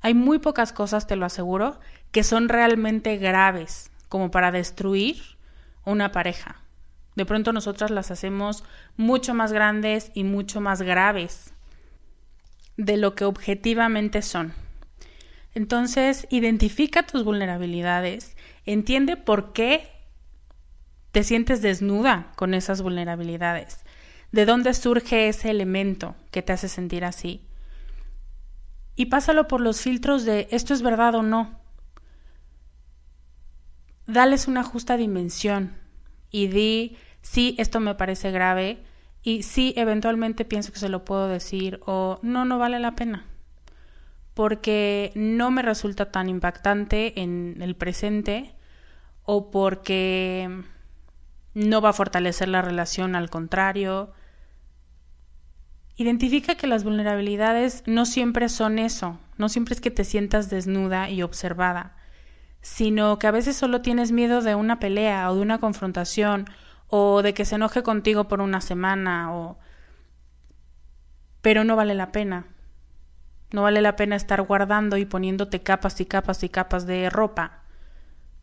Hay 0.00 0.14
muy 0.14 0.38
pocas 0.38 0.72
cosas, 0.72 1.06
te 1.06 1.16
lo 1.16 1.26
aseguro, 1.26 1.80
que 2.12 2.22
son 2.22 2.48
realmente 2.48 3.16
graves 3.16 3.90
como 4.08 4.30
para 4.30 4.52
destruir 4.52 5.16
una 5.84 6.12
pareja. 6.12 6.56
De 7.18 7.26
pronto 7.26 7.52
nosotras 7.52 7.90
las 7.90 8.12
hacemos 8.12 8.62
mucho 8.96 9.34
más 9.34 9.52
grandes 9.52 10.12
y 10.14 10.22
mucho 10.22 10.60
más 10.60 10.82
graves 10.82 11.52
de 12.76 12.96
lo 12.96 13.16
que 13.16 13.24
objetivamente 13.24 14.22
son. 14.22 14.52
Entonces, 15.52 16.28
identifica 16.30 17.02
tus 17.02 17.24
vulnerabilidades, 17.24 18.36
entiende 18.66 19.16
por 19.16 19.52
qué 19.52 19.90
te 21.10 21.24
sientes 21.24 21.60
desnuda 21.60 22.30
con 22.36 22.54
esas 22.54 22.82
vulnerabilidades, 22.82 23.80
de 24.30 24.46
dónde 24.46 24.72
surge 24.72 25.28
ese 25.28 25.50
elemento 25.50 26.14
que 26.30 26.42
te 26.42 26.52
hace 26.52 26.68
sentir 26.68 27.04
así. 27.04 27.42
Y 28.94 29.06
pásalo 29.06 29.48
por 29.48 29.60
los 29.60 29.80
filtros 29.80 30.24
de 30.24 30.46
esto 30.52 30.72
es 30.72 30.82
verdad 30.82 31.16
o 31.16 31.24
no. 31.24 31.58
Dales 34.06 34.46
una 34.46 34.62
justa 34.62 34.96
dimensión 34.96 35.74
y 36.30 36.46
di 36.46 36.96
sí, 37.30 37.54
esto 37.58 37.80
me 37.80 37.94
parece 37.94 38.30
grave 38.30 38.82
y 39.22 39.42
sí, 39.42 39.74
eventualmente 39.76 40.44
pienso 40.44 40.72
que 40.72 40.78
se 40.78 40.88
lo 40.88 41.04
puedo 41.04 41.28
decir 41.28 41.80
o 41.86 42.18
no, 42.22 42.44
no 42.44 42.58
vale 42.58 42.78
la 42.78 42.96
pena 42.96 43.26
porque 44.38 45.10
no 45.16 45.50
me 45.50 45.62
resulta 45.62 46.12
tan 46.12 46.28
impactante 46.28 47.20
en 47.20 47.56
el 47.60 47.74
presente 47.74 48.54
o 49.24 49.50
porque 49.50 50.48
no 51.54 51.80
va 51.80 51.88
a 51.88 51.92
fortalecer 51.92 52.48
la 52.48 52.62
relación, 52.62 53.16
al 53.16 53.30
contrario. 53.30 54.12
Identifica 55.96 56.54
que 56.54 56.68
las 56.68 56.84
vulnerabilidades 56.84 57.82
no 57.86 58.06
siempre 58.06 58.48
son 58.48 58.78
eso, 58.78 59.18
no 59.38 59.48
siempre 59.48 59.74
es 59.74 59.80
que 59.80 59.90
te 59.90 60.04
sientas 60.04 60.50
desnuda 60.50 61.10
y 61.10 61.22
observada, 61.22 61.96
sino 62.60 63.18
que 63.18 63.26
a 63.26 63.32
veces 63.32 63.56
solo 63.56 63.82
tienes 63.82 64.12
miedo 64.12 64.40
de 64.40 64.54
una 64.54 64.78
pelea 64.78 65.28
o 65.32 65.34
de 65.34 65.42
una 65.42 65.58
confrontación 65.58 66.48
o 66.88 67.22
de 67.22 67.34
que 67.34 67.44
se 67.44 67.56
enoje 67.56 67.82
contigo 67.82 68.28
por 68.28 68.40
una 68.40 68.60
semana 68.60 69.34
o 69.34 69.58
pero 71.40 71.64
no 71.64 71.76
vale 71.76 71.94
la 71.94 72.12
pena. 72.12 72.46
No 73.52 73.62
vale 73.62 73.80
la 73.80 73.96
pena 73.96 74.16
estar 74.16 74.42
guardando 74.42 74.96
y 74.96 75.06
poniéndote 75.06 75.62
capas 75.62 76.00
y 76.00 76.06
capas 76.06 76.42
y 76.42 76.48
capas 76.48 76.86
de 76.86 77.08
ropa 77.08 77.62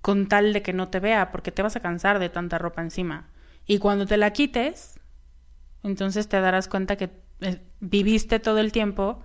con 0.02 0.28
tal 0.28 0.54
de 0.54 0.62
que 0.62 0.74
no 0.74 0.90
te 0.90 1.00
vea, 1.00 1.32
porque 1.32 1.52
te 1.52 1.64
vas 1.64 1.76
a 1.76 1.80
cansar 1.80 2.20
de 2.20 2.30
tanta 2.30 2.58
ropa 2.58 2.82
encima. 2.82 3.28
Y 3.66 3.80
cuando 3.80 4.06
te 4.06 4.18
la 4.18 4.32
quites, 4.32 5.00
entonces 5.84 6.28
te 6.28 6.40
darás 6.40 6.68
cuenta 6.68 6.96
que 6.96 7.10
eh, 7.42 7.60
viviste 7.80 8.40
todo 8.40 8.60
el 8.60 8.72
tiempo 8.72 9.22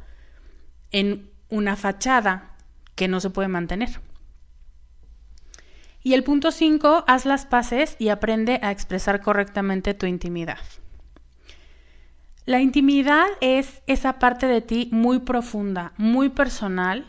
en 0.91 1.31
una 1.51 1.77
fachada 1.77 2.57
que 2.95 3.09
no 3.09 3.21
se 3.21 3.31
puede 3.31 3.49
mantener. 3.49 4.01
Y 6.03 6.15
el 6.15 6.25
punto 6.25 6.51
5, 6.51 7.05
haz 7.07 7.27
las 7.27 7.45
paces 7.47 7.97
y 7.99 8.09
aprende 8.09 8.59
a 8.63 8.71
expresar 8.71 9.21
correctamente 9.21 9.95
tu 9.95 10.07
intimidad. 10.07 10.59
La 12.47 12.61
intimidad 12.61 13.27
es 13.41 13.83
esa 13.87 14.19
parte 14.19 14.47
de 14.47 14.63
ti 14.63 14.89
muy 14.93 15.21
profunda, 15.21 15.93
muy 15.99 16.31
personal, 16.31 17.07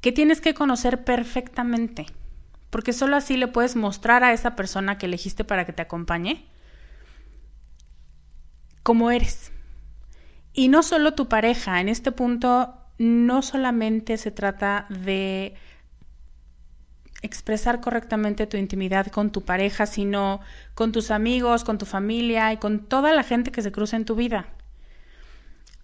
que 0.00 0.12
tienes 0.12 0.40
que 0.40 0.54
conocer 0.54 1.04
perfectamente, 1.04 2.06
porque 2.70 2.92
solo 2.92 3.16
así 3.16 3.36
le 3.36 3.48
puedes 3.48 3.76
mostrar 3.76 4.24
a 4.24 4.32
esa 4.32 4.56
persona 4.56 4.98
que 4.98 5.06
elegiste 5.06 5.44
para 5.44 5.66
que 5.66 5.72
te 5.72 5.82
acompañe 5.82 6.46
cómo 8.82 9.10
eres. 9.10 9.52
Y 10.52 10.68
no 10.68 10.82
solo 10.82 11.14
tu 11.14 11.28
pareja, 11.28 11.80
en 11.80 11.88
este 11.88 12.12
punto 12.12 12.74
no 12.98 13.42
solamente 13.42 14.16
se 14.16 14.30
trata 14.30 14.86
de 14.88 15.54
expresar 17.22 17.80
correctamente 17.80 18.46
tu 18.46 18.56
intimidad 18.56 19.06
con 19.06 19.30
tu 19.30 19.42
pareja, 19.42 19.86
sino 19.86 20.40
con 20.74 20.92
tus 20.92 21.10
amigos, 21.10 21.64
con 21.64 21.78
tu 21.78 21.86
familia 21.86 22.52
y 22.52 22.58
con 22.58 22.80
toda 22.80 23.14
la 23.14 23.22
gente 23.22 23.52
que 23.52 23.62
se 23.62 23.72
cruza 23.72 23.96
en 23.96 24.04
tu 24.04 24.14
vida 24.14 24.46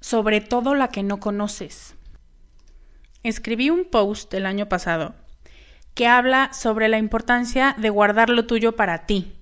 sobre 0.01 0.40
todo 0.40 0.74
la 0.74 0.88
que 0.88 1.03
no 1.03 1.20
conoces. 1.20 1.94
Escribí 3.22 3.70
un 3.70 3.85
post 3.85 4.33
el 4.35 4.46
año 4.46 4.68
pasado 4.68 5.14
que 5.94 6.07
habla 6.07 6.53
sobre 6.53 6.88
la 6.88 6.98
importancia 6.98 7.74
de 7.77 7.90
guardar 7.90 8.31
lo 8.31 8.46
tuyo 8.46 8.77
para 8.77 9.07
ti. 9.07 9.35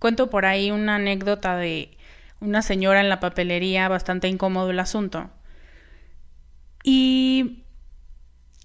Cuento 0.00 0.28
por 0.28 0.44
ahí 0.44 0.72
una 0.72 0.96
anécdota 0.96 1.56
de 1.56 1.96
una 2.40 2.62
señora 2.62 3.00
en 3.00 3.08
la 3.08 3.20
papelería, 3.20 3.88
bastante 3.88 4.26
incómodo 4.26 4.70
el 4.70 4.80
asunto. 4.80 5.30
Y 6.82 7.62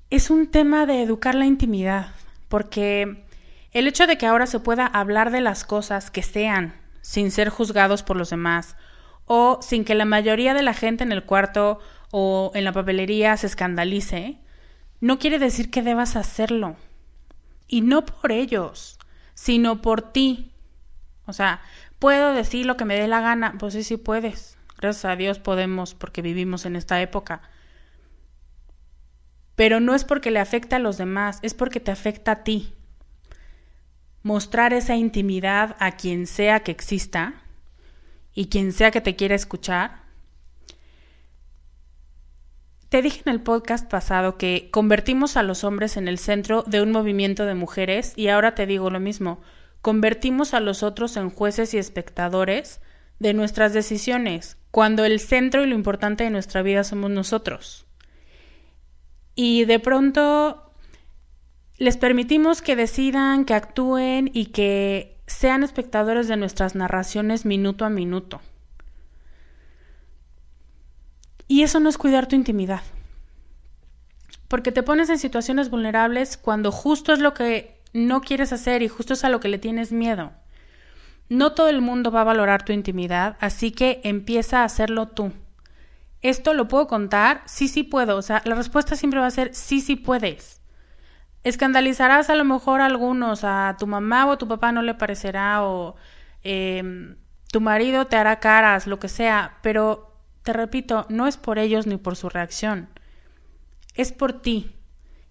es 0.09 0.31
un 0.31 0.47
tema 0.47 0.87
de 0.87 1.03
educar 1.03 1.35
la 1.35 1.45
intimidad, 1.45 2.15
porque 2.49 3.23
el 3.71 3.87
hecho 3.87 4.07
de 4.07 4.17
que 4.17 4.25
ahora 4.25 4.47
se 4.47 4.59
pueda 4.59 4.85
hablar 4.85 5.31
de 5.31 5.41
las 5.41 5.63
cosas 5.63 6.11
que 6.11 6.23
sean, 6.23 6.75
sin 7.01 7.31
ser 7.31 7.49
juzgados 7.49 8.03
por 8.03 8.17
los 8.17 8.31
demás, 8.31 8.75
o 9.25 9.59
sin 9.61 9.85
que 9.85 9.95
la 9.95 10.05
mayoría 10.05 10.53
de 10.53 10.63
la 10.63 10.73
gente 10.73 11.03
en 11.03 11.11
el 11.11 11.23
cuarto 11.23 11.79
o 12.11 12.51
en 12.55 12.65
la 12.65 12.73
papelería 12.73 13.37
se 13.37 13.47
escandalice, 13.47 14.39
no 14.99 15.19
quiere 15.19 15.39
decir 15.39 15.69
que 15.69 15.83
debas 15.83 16.15
hacerlo. 16.15 16.75
Y 17.67 17.81
no 17.81 18.05
por 18.05 18.31
ellos, 18.31 18.97
sino 19.35 19.81
por 19.81 20.01
ti. 20.11 20.51
O 21.25 21.33
sea, 21.33 21.61
¿puedo 21.99 22.33
decir 22.33 22.65
lo 22.65 22.75
que 22.75 22.85
me 22.85 22.95
dé 22.95 23.07
la 23.07 23.21
gana? 23.21 23.55
Pues 23.59 23.75
sí, 23.75 23.83
sí 23.83 23.97
puedes. 23.97 24.57
Gracias 24.79 25.05
a 25.05 25.15
Dios 25.15 25.37
podemos 25.37 25.93
porque 25.93 26.23
vivimos 26.23 26.65
en 26.65 26.75
esta 26.75 26.99
época. 27.01 27.41
Pero 29.59 29.81
no 29.81 29.93
es 29.93 30.05
porque 30.05 30.31
le 30.31 30.39
afecta 30.39 30.77
a 30.77 30.79
los 30.79 30.97
demás, 30.97 31.39
es 31.41 31.53
porque 31.53 31.81
te 31.81 31.91
afecta 31.91 32.31
a 32.31 32.43
ti. 32.45 32.75
Mostrar 34.23 34.71
esa 34.71 34.95
intimidad 34.95 35.75
a 35.79 35.97
quien 35.97 36.27
sea 36.27 36.61
que 36.61 36.71
exista 36.71 37.41
y 38.33 38.47
quien 38.47 38.71
sea 38.71 38.91
que 38.91 39.01
te 39.01 39.17
quiera 39.17 39.35
escuchar. 39.35 40.03
Te 42.87 43.01
dije 43.01 43.21
en 43.25 43.33
el 43.33 43.41
podcast 43.41 43.91
pasado 43.91 44.37
que 44.37 44.69
convertimos 44.71 45.35
a 45.35 45.43
los 45.43 45.65
hombres 45.65 45.97
en 45.97 46.07
el 46.07 46.19
centro 46.19 46.63
de 46.65 46.81
un 46.81 46.93
movimiento 46.93 47.45
de 47.45 47.55
mujeres 47.55 48.13
y 48.15 48.29
ahora 48.29 48.55
te 48.55 48.65
digo 48.65 48.89
lo 48.89 49.01
mismo, 49.01 49.41
convertimos 49.81 50.53
a 50.53 50.61
los 50.61 50.83
otros 50.83 51.17
en 51.17 51.29
jueces 51.29 51.73
y 51.73 51.79
espectadores 51.79 52.79
de 53.19 53.33
nuestras 53.33 53.73
decisiones, 53.73 54.55
cuando 54.71 55.03
el 55.03 55.19
centro 55.19 55.65
y 55.65 55.67
lo 55.67 55.75
importante 55.75 56.23
de 56.23 56.29
nuestra 56.29 56.61
vida 56.61 56.85
somos 56.85 57.11
nosotros. 57.11 57.88
Y 59.41 59.63
de 59.63 59.79
pronto 59.79 60.69
les 61.77 61.95
permitimos 61.95 62.61
que 62.61 62.75
decidan, 62.75 63.45
que 63.45 63.53
actúen 63.53 64.29
y 64.33 64.47
que 64.47 65.17
sean 65.27 65.63
espectadores 65.63 66.27
de 66.27 66.35
nuestras 66.35 66.75
narraciones 66.75 67.45
minuto 67.45 67.85
a 67.85 67.89
minuto. 67.89 68.41
Y 71.47 71.63
eso 71.63 71.79
no 71.79 71.87
es 71.87 71.97
cuidar 71.97 72.27
tu 72.27 72.35
intimidad. 72.35 72.81
Porque 74.49 74.73
te 74.73 74.83
pones 74.83 75.09
en 75.09 75.17
situaciones 75.17 75.69
vulnerables 75.69 76.35
cuando 76.35 76.69
justo 76.73 77.13
es 77.13 77.19
lo 77.19 77.33
que 77.33 77.81
no 77.93 78.19
quieres 78.19 78.51
hacer 78.51 78.81
y 78.81 78.89
justo 78.89 79.13
es 79.13 79.23
a 79.23 79.29
lo 79.29 79.39
que 79.39 79.47
le 79.47 79.57
tienes 79.57 79.93
miedo. 79.93 80.33
No 81.29 81.53
todo 81.53 81.69
el 81.69 81.79
mundo 81.79 82.11
va 82.11 82.21
a 82.21 82.25
valorar 82.25 82.65
tu 82.65 82.73
intimidad, 82.73 83.37
así 83.39 83.71
que 83.71 84.01
empieza 84.03 84.63
a 84.63 84.65
hacerlo 84.65 85.07
tú. 85.07 85.31
¿Esto 86.21 86.53
lo 86.53 86.67
puedo 86.67 86.87
contar? 86.87 87.41
Sí, 87.45 87.67
sí 87.67 87.83
puedo. 87.83 88.17
O 88.17 88.21
sea, 88.21 88.41
la 88.45 88.55
respuesta 88.55 88.95
siempre 88.95 89.19
va 89.19 89.27
a 89.27 89.31
ser 89.31 89.53
sí, 89.55 89.81
sí 89.81 89.95
puedes. 89.95 90.61
Escandalizarás 91.43 92.29
a 92.29 92.35
lo 92.35 92.43
mejor 92.43 92.81
a 92.81 92.85
algunos, 92.85 93.43
a 93.43 93.75
tu 93.79 93.87
mamá 93.87 94.25
o 94.25 94.31
a 94.33 94.37
tu 94.37 94.47
papá 94.47 94.71
no 94.71 94.81
le 94.81 94.93
parecerá 94.93 95.63
o 95.63 95.95
em, 96.43 97.15
tu 97.51 97.61
marido 97.61 98.07
te 98.07 98.17
hará 98.17 98.39
caras, 98.39 98.87
lo 98.87 98.99
que 98.99 99.07
sea, 99.07 99.57
pero 99.61 100.13
te 100.43 100.51
repito, 100.51 101.05
no 101.09 101.27
es 101.27 101.37
por 101.37 101.57
ellos 101.57 101.87
ni 101.87 101.97
por 101.97 102.17
su 102.17 102.27
reacción, 102.27 102.89
es 103.95 104.11
por 104.11 104.41
ti 104.41 104.75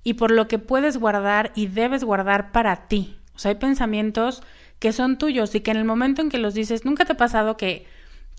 y 0.02 0.14
por 0.14 0.30
lo 0.30 0.48
que 0.48 0.58
puedes 0.58 0.96
guardar 0.96 1.52
y 1.54 1.66
debes 1.66 2.04
guardar 2.04 2.52
para 2.52 2.88
ti. 2.88 3.18
O 3.34 3.38
sea, 3.38 3.50
hay 3.50 3.56
pensamientos 3.56 4.42
que 4.78 4.92
son 4.92 5.18
tuyos 5.18 5.54
y 5.54 5.60
que 5.60 5.70
en 5.70 5.76
el 5.76 5.84
momento 5.84 6.22
en 6.22 6.30
que 6.30 6.38
los 6.38 6.54
dices, 6.54 6.84
nunca 6.84 7.04
te 7.04 7.12
ha 7.12 7.16
pasado 7.16 7.56
que 7.56 7.86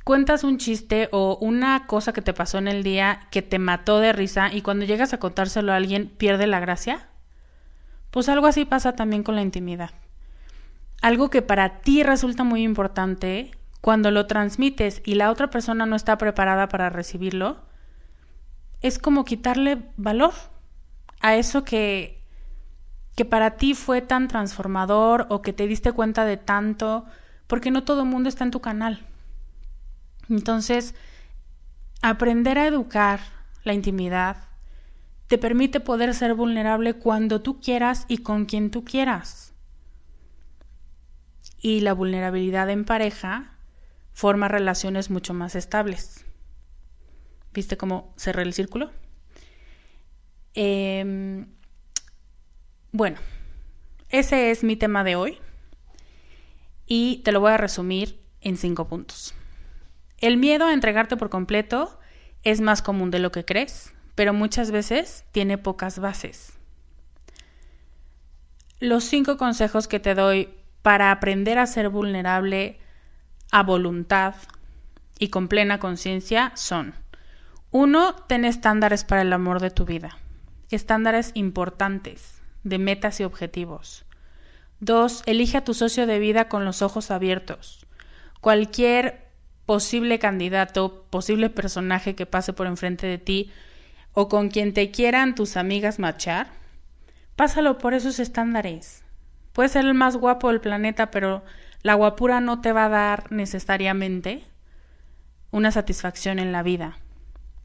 cuentas 0.10 0.44
un 0.44 0.58
chiste 0.58 1.08
o 1.12 1.38
una 1.40 1.86
cosa 1.86 2.14
que 2.14 2.24
te 2.24 2.34
pasó 2.34 2.58
en 2.58 2.68
el 2.68 2.82
día 2.82 3.28
que 3.30 3.44
te 3.44 3.60
mató 3.60 4.00
de 4.00 4.12
risa 4.12 4.52
y 4.52 4.64
cuando 4.64 4.86
llegas 4.86 5.14
a 5.14 5.20
contárselo 5.20 5.72
a 5.72 5.76
alguien 5.76 6.08
pierde 6.08 6.48
la 6.48 6.60
gracia? 6.60 7.10
Pues 8.10 8.28
algo 8.28 8.48
así 8.48 8.66
pasa 8.66 8.94
también 8.94 9.22
con 9.22 9.36
la 9.36 9.44
intimidad. 9.44 9.92
Algo 11.04 11.30
que 11.30 11.44
para 11.44 11.82
ti 11.82 12.02
resulta 12.02 12.44
muy 12.44 12.64
importante, 12.64 13.52
cuando 13.82 14.10
lo 14.10 14.26
transmites 14.26 15.04
y 15.06 15.14
la 15.14 15.30
otra 15.30 15.52
persona 15.52 15.86
no 15.86 15.96
está 15.96 16.18
preparada 16.18 16.70
para 16.70 16.90
recibirlo, 16.90 17.58
es 18.82 18.98
como 18.98 19.26
quitarle 19.26 19.78
valor 19.96 20.34
a 21.22 21.36
eso 21.36 21.64
que, 21.64 22.24
que 23.16 23.26
para 23.26 23.58
ti 23.58 23.76
fue 23.76 24.02
tan 24.02 24.28
transformador 24.28 25.28
o 25.30 25.44
que 25.44 25.54
te 25.54 25.68
diste 25.68 25.92
cuenta 25.92 26.26
de 26.26 26.38
tanto, 26.38 27.06
porque 27.46 27.70
no 27.70 27.84
todo 27.84 28.02
el 28.02 28.10
mundo 28.10 28.28
está 28.28 28.44
en 28.44 28.50
tu 28.50 28.60
canal. 28.60 29.06
Entonces, 30.30 30.96
aprender 32.02 32.58
a 32.58 32.68
educar 32.68 33.20
la 33.64 33.74
intimidad 33.74 34.38
te 35.28 35.38
permite 35.38 35.80
poder 35.80 36.14
ser 36.14 36.34
vulnerable 36.34 36.94
cuando 36.96 37.42
tú 37.42 37.60
quieras 37.60 38.06
y 38.08 38.20
con 38.20 38.46
quien 38.46 38.72
tú 38.72 38.84
quieras. 38.84 39.50
y 41.62 41.82
la 41.82 41.94
vulnerabilidad 41.94 42.70
en 42.70 42.86
pareja 42.86 43.52
forma 44.14 44.48
relaciones 44.48 45.10
mucho 45.10 45.34
más 45.34 45.56
estables. 45.56 46.26
¿Viste 47.54 47.78
cómo 47.78 48.14
cerré 48.18 48.44
el 48.44 48.54
círculo? 48.54 48.92
Em, 50.54 51.48
bueno, 52.92 53.18
ese 54.10 54.52
es 54.52 54.64
mi 54.64 54.76
tema 54.76 55.04
de 55.04 55.16
hoy 55.16 55.38
y 56.86 57.18
te 57.24 57.32
lo 57.32 57.40
voy 57.40 57.52
a 57.52 57.58
resumir 57.58 58.20
en 58.42 58.58
cinco 58.58 58.88
puntos. 58.88 59.34
El 60.22 60.38
miedo 60.38 60.66
a 60.66 60.74
entregarte 60.74 61.18
por 61.18 61.30
completo 61.30 62.00
es 62.44 62.62
más 62.62 62.82
común 62.82 63.12
de 63.12 63.20
lo 63.20 63.32
que 63.32 63.46
crees, 63.46 63.94
pero 64.16 64.34
muchas 64.34 64.72
veces 64.72 65.26
tiene 65.32 65.58
pocas 65.58 66.00
bases. 66.00 66.54
Los 68.80 69.04
cinco 69.04 69.38
consejos 69.38 69.88
que 69.88 70.00
te 70.00 70.16
doy 70.16 70.50
para 70.82 71.12
aprender 71.12 71.58
a 71.58 71.68
ser 71.68 71.90
vulnerable 71.90 72.80
a 73.52 73.64
voluntad 73.64 74.36
y 75.18 75.30
con 75.30 75.48
plena 75.48 75.80
conciencia 75.80 76.52
son 76.56 76.94
uno, 77.72 78.16
Ten 78.28 78.46
estándares 78.46 79.04
para 79.04 79.22
el 79.22 79.32
amor 79.32 79.60
de 79.60 79.70
tu 79.70 79.86
vida. 79.86 80.18
Estándares 80.72 81.32
importantes, 81.36 82.42
de 82.64 82.80
metas 82.80 83.20
y 83.20 83.24
objetivos. 83.24 84.06
Dos, 84.80 85.22
Elige 85.28 85.58
a 85.58 85.64
tu 85.64 85.76
socio 85.76 86.08
de 86.08 86.18
vida 86.18 86.50
con 86.50 86.66
los 86.66 86.82
ojos 86.82 87.12
abiertos. 87.12 87.86
Cualquier 88.42 89.29
posible 89.70 90.18
candidato, 90.18 91.06
posible 91.12 91.52
personaje 91.52 92.16
que 92.16 92.26
pase 92.26 92.54
por 92.54 92.66
enfrente 92.66 93.06
de 93.06 93.20
ti 93.20 93.52
o 94.14 94.28
con 94.28 94.50
quien 94.50 94.74
te 94.74 94.90
quieran 94.90 95.36
tus 95.36 95.58
amigas 95.58 96.00
machar, 96.00 96.48
pásalo 97.36 97.78
por 97.78 97.94
esos 97.94 98.20
estándares. 98.20 99.04
Puede 99.54 99.70
ser 99.70 99.86
el 99.86 99.94
más 99.94 100.18
guapo 100.18 100.48
del 100.48 100.60
planeta, 100.60 101.12
pero 101.12 101.44
la 101.84 101.94
guapura 101.94 102.42
no 102.42 102.62
te 102.62 102.72
va 102.72 102.86
a 102.86 102.90
dar 102.90 103.32
necesariamente 103.32 104.42
una 105.52 105.70
satisfacción 105.70 106.40
en 106.40 106.52
la 106.52 106.64
vida. 106.64 106.98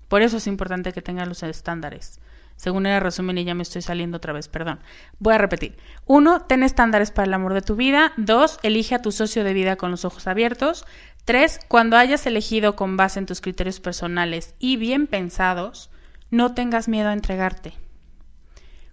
Por 0.09 0.21
eso 0.21 0.37
es 0.37 0.47
importante 0.47 0.93
que 0.93 1.01
tengas 1.01 1.27
los 1.27 1.43
estándares. 1.43 2.21
Según 2.57 2.87
el 2.87 3.01
resumen 3.01 3.39
y 3.39 3.45
ya 3.45 3.55
me 3.55 3.63
estoy 3.63 3.83
saliendo 3.83 4.19
otra 4.19 4.33
vez, 4.33 4.49
perdón. 4.49 4.79
Voy 5.19 5.35
a 5.35 5.39
repetir. 5.39 5.77
Uno, 6.07 6.43
ten 6.43 6.63
estándares 6.63 7.11
para 7.11 7.27
el 7.27 7.35
amor 7.35 7.53
de 7.53 7.63
tu 7.63 7.75
vida. 7.75 8.13
Dos, 8.17 8.59
elige 8.63 8.95
a 8.95 9.03
tu 9.03 9.11
socio 9.11 9.43
de 9.43 9.55
vida 9.55 9.77
con 9.77 9.91
los 9.91 10.05
ojos 10.05 10.27
abiertos. 10.29 10.87
Tres, 11.25 11.59
cuando 11.69 11.97
hayas 11.97 12.27
elegido 12.27 12.77
con 12.77 12.97
base 12.99 13.19
en 13.19 13.27
tus 13.27 13.41
criterios 13.41 13.81
personales 13.81 14.55
y 14.59 14.77
bien 14.77 15.07
pensados, 15.07 15.91
no 16.31 16.55
tengas 16.55 16.87
miedo 16.87 17.09
a 17.09 17.15
entregarte. 17.15 17.73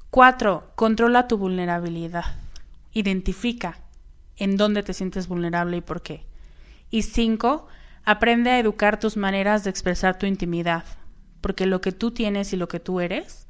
Cuatro, 0.09 0.71
controla 0.75 1.27
tu 1.27 1.37
vulnerabilidad. 1.37 2.25
Identifica 2.93 3.79
en 4.37 4.55
dónde 4.55 4.81
te 4.81 4.93
sientes 4.93 5.27
vulnerable 5.27 5.77
y 5.77 5.81
por 5.81 6.01
qué. 6.01 6.25
Y 6.89 7.03
cinco, 7.03 7.67
aprende 8.05 8.49
a 8.51 8.59
educar 8.59 8.99
tus 8.99 9.17
maneras 9.17 9.63
de 9.63 9.69
expresar 9.69 10.17
tu 10.17 10.25
intimidad, 10.25 10.85
porque 11.41 11.65
lo 11.65 11.81
que 11.81 11.91
tú 11.91 12.11
tienes 12.11 12.53
y 12.53 12.57
lo 12.57 12.67
que 12.67 12.79
tú 12.79 13.01
eres, 13.01 13.47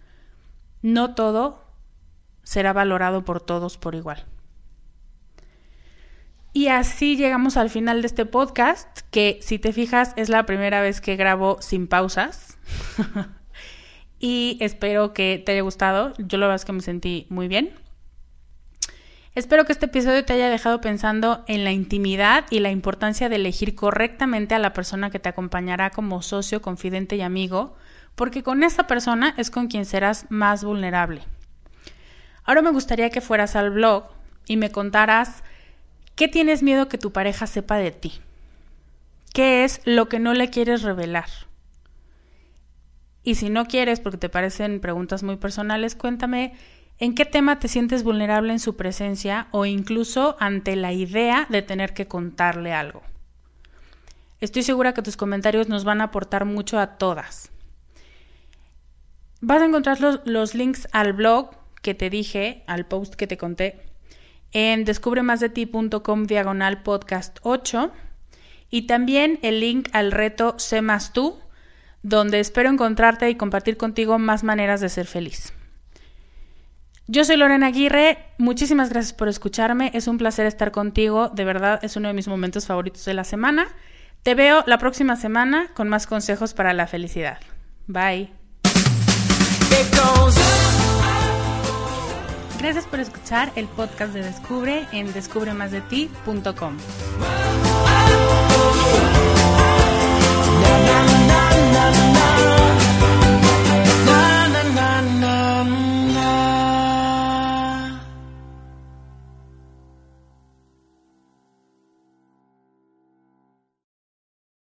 no 0.82 1.14
todo 1.14 1.66
será 2.44 2.74
valorado 2.74 3.24
por 3.24 3.42
todos 3.42 3.78
por 3.78 3.94
igual. 3.94 4.26
Y 6.54 6.68
así 6.68 7.16
llegamos 7.16 7.56
al 7.56 7.70
final 7.70 8.02
de 8.02 8.08
este 8.08 8.26
podcast, 8.26 9.00
que 9.10 9.40
si 9.42 9.58
te 9.58 9.72
fijas 9.72 10.14
es 10.18 10.28
la 10.28 10.46
primera 10.46 10.82
vez 10.82 11.00
que 11.00 11.16
grabo 11.16 11.62
sin 11.62 11.88
pausas. 11.88 12.58
y 14.20 14.58
espero 14.60 15.14
que 15.14 15.42
te 15.46 15.54
haya 15.54 15.62
gustado. 15.62 16.14
Yo 16.18 16.38
la 16.38 16.48
verdad 16.48 16.62
es 16.62 16.66
que 16.66 16.74
me 16.74 16.82
sentí 16.82 17.26
muy 17.30 17.48
bien. 17.48 17.74
Espero 19.34 19.64
que 19.64 19.72
este 19.72 19.86
episodio 19.86 20.26
te 20.26 20.34
haya 20.34 20.50
dejado 20.50 20.82
pensando 20.82 21.46
en 21.48 21.64
la 21.64 21.72
intimidad 21.72 22.44
y 22.50 22.60
la 22.60 22.70
importancia 22.70 23.30
de 23.30 23.38
elegir 23.38 23.76
correctamente 23.76 24.54
a 24.54 24.60
la 24.60 24.74
persona 24.74 25.10
que 25.10 25.20
te 25.20 25.30
acompañará 25.30 25.90
como 25.92 26.22
socio, 26.22 26.62
confidente 26.62 27.16
y 27.16 27.22
amigo, 27.22 27.78
porque 28.16 28.44
con 28.44 28.64
esa 28.64 28.88
persona 28.88 29.34
es 29.38 29.50
con 29.50 29.68
quien 29.68 29.86
serás 29.86 30.26
más 30.30 30.66
vulnerable. 30.66 31.22
Ahora 32.44 32.62
me 32.62 32.72
gustaría 32.72 33.10
que 33.10 33.22
fueras 33.22 33.56
al 33.56 33.70
blog 33.70 34.04
y 34.48 34.58
me 34.58 34.70
contaras 34.70 35.46
qué 36.16 36.28
tienes 36.28 36.64
miedo 36.64 36.88
que 36.88 36.98
tu 36.98 37.12
pareja 37.12 37.48
sepa 37.48 37.78
de 37.78 37.92
ti. 37.92 38.14
¿Qué 39.34 39.64
es 39.64 39.82
lo 39.86 40.10
que 40.10 40.20
no 40.20 40.34
le 40.34 40.50
quieres 40.50 40.82
revelar? 40.82 41.30
Y 43.24 43.36
si 43.36 43.50
no 43.50 43.66
quieres, 43.66 44.00
porque 44.00 44.18
te 44.18 44.30
parecen 44.30 44.80
preguntas 44.80 45.24
muy 45.24 45.38
personales, 45.38 45.96
cuéntame 45.96 46.54
¿En 47.02 47.16
qué 47.16 47.26
tema 47.26 47.58
te 47.58 47.68
sientes 47.68 48.04
vulnerable 48.04 48.54
en 48.54 48.60
su 48.60 48.76
presencia 48.76 49.48
o 49.50 49.66
incluso 49.66 50.38
ante 50.40 50.76
la 50.76 50.94
idea 50.94 51.48
de 51.50 51.64
tener 51.64 51.96
que 51.96 52.08
contarle 52.08 52.74
algo? 52.74 53.02
Estoy 54.40 54.62
segura 54.62 54.94
que 54.94 55.02
tus 55.02 55.18
comentarios 55.18 55.68
nos 55.68 55.84
van 55.84 56.02
a 56.02 56.06
aportar 56.06 56.46
mucho 56.46 56.78
a 56.78 56.98
todas. 57.00 57.50
Vas 59.40 59.64
a 59.64 59.66
encontrar 59.66 60.00
los, 60.26 60.54
links 60.54 60.88
al 60.92 61.14
blog 61.14 61.50
que 61.82 61.96
te 61.96 62.12
dije, 62.12 62.64
al 62.68 62.86
post 62.86 63.16
que 63.16 63.26
te 63.26 63.36
conté, 63.36 63.82
en 64.52 64.86
descubremasdeti.com 64.86 66.26
diagonal 66.26 66.84
podcast 66.84 67.38
8 67.44 67.92
y 68.70 68.84
también 68.84 69.40
el 69.42 69.60
link 69.60 69.90
al 69.94 70.12
reto 70.12 70.56
Sé 70.58 70.82
más 70.82 71.14
tú, 71.14 71.40
donde 72.04 72.40
espero 72.40 72.70
encontrarte 72.70 73.30
y 73.30 73.36
compartir 73.36 73.78
contigo 73.78 74.18
más 74.18 74.44
maneras 74.44 74.82
de 74.82 74.90
ser 74.90 75.06
feliz. 75.06 75.54
Yo 77.08 77.26
soy 77.26 77.36
Lorena 77.36 77.68
Aguirre, 77.68 78.20
muchísimas 78.38 78.90
gracias 78.90 79.14
por 79.14 79.28
escucharme, 79.28 79.92
es 79.94 80.08
un 80.08 80.18
placer 80.18 80.46
estar 80.46 80.72
contigo, 80.72 81.30
de 81.30 81.44
verdad 81.44 81.80
es 81.84 81.98
uno 81.98 82.08
de 82.08 82.14
mis 82.14 82.28
momentos 82.28 82.68
favoritos 82.68 83.04
de 83.06 83.14
la 83.14 83.26
semana. 83.26 83.68
Te 84.24 84.36
veo 84.36 84.64
la 84.68 84.78
próxima 84.78 85.16
semana 85.16 85.70
con 85.74 85.90
más 85.90 86.08
consejos 86.08 86.54
para 86.54 86.74
la 86.74 86.88
felicidad. 86.88 87.40
Bye. 87.88 88.32
Gracias 92.62 92.86
por 92.86 93.00
escuchar 93.00 93.52
el 93.56 93.68
podcast 93.68 94.14
de 94.14 94.22
Descubre 94.22 94.86
en 94.92 95.12
descubremasdeti.com. 95.14 96.78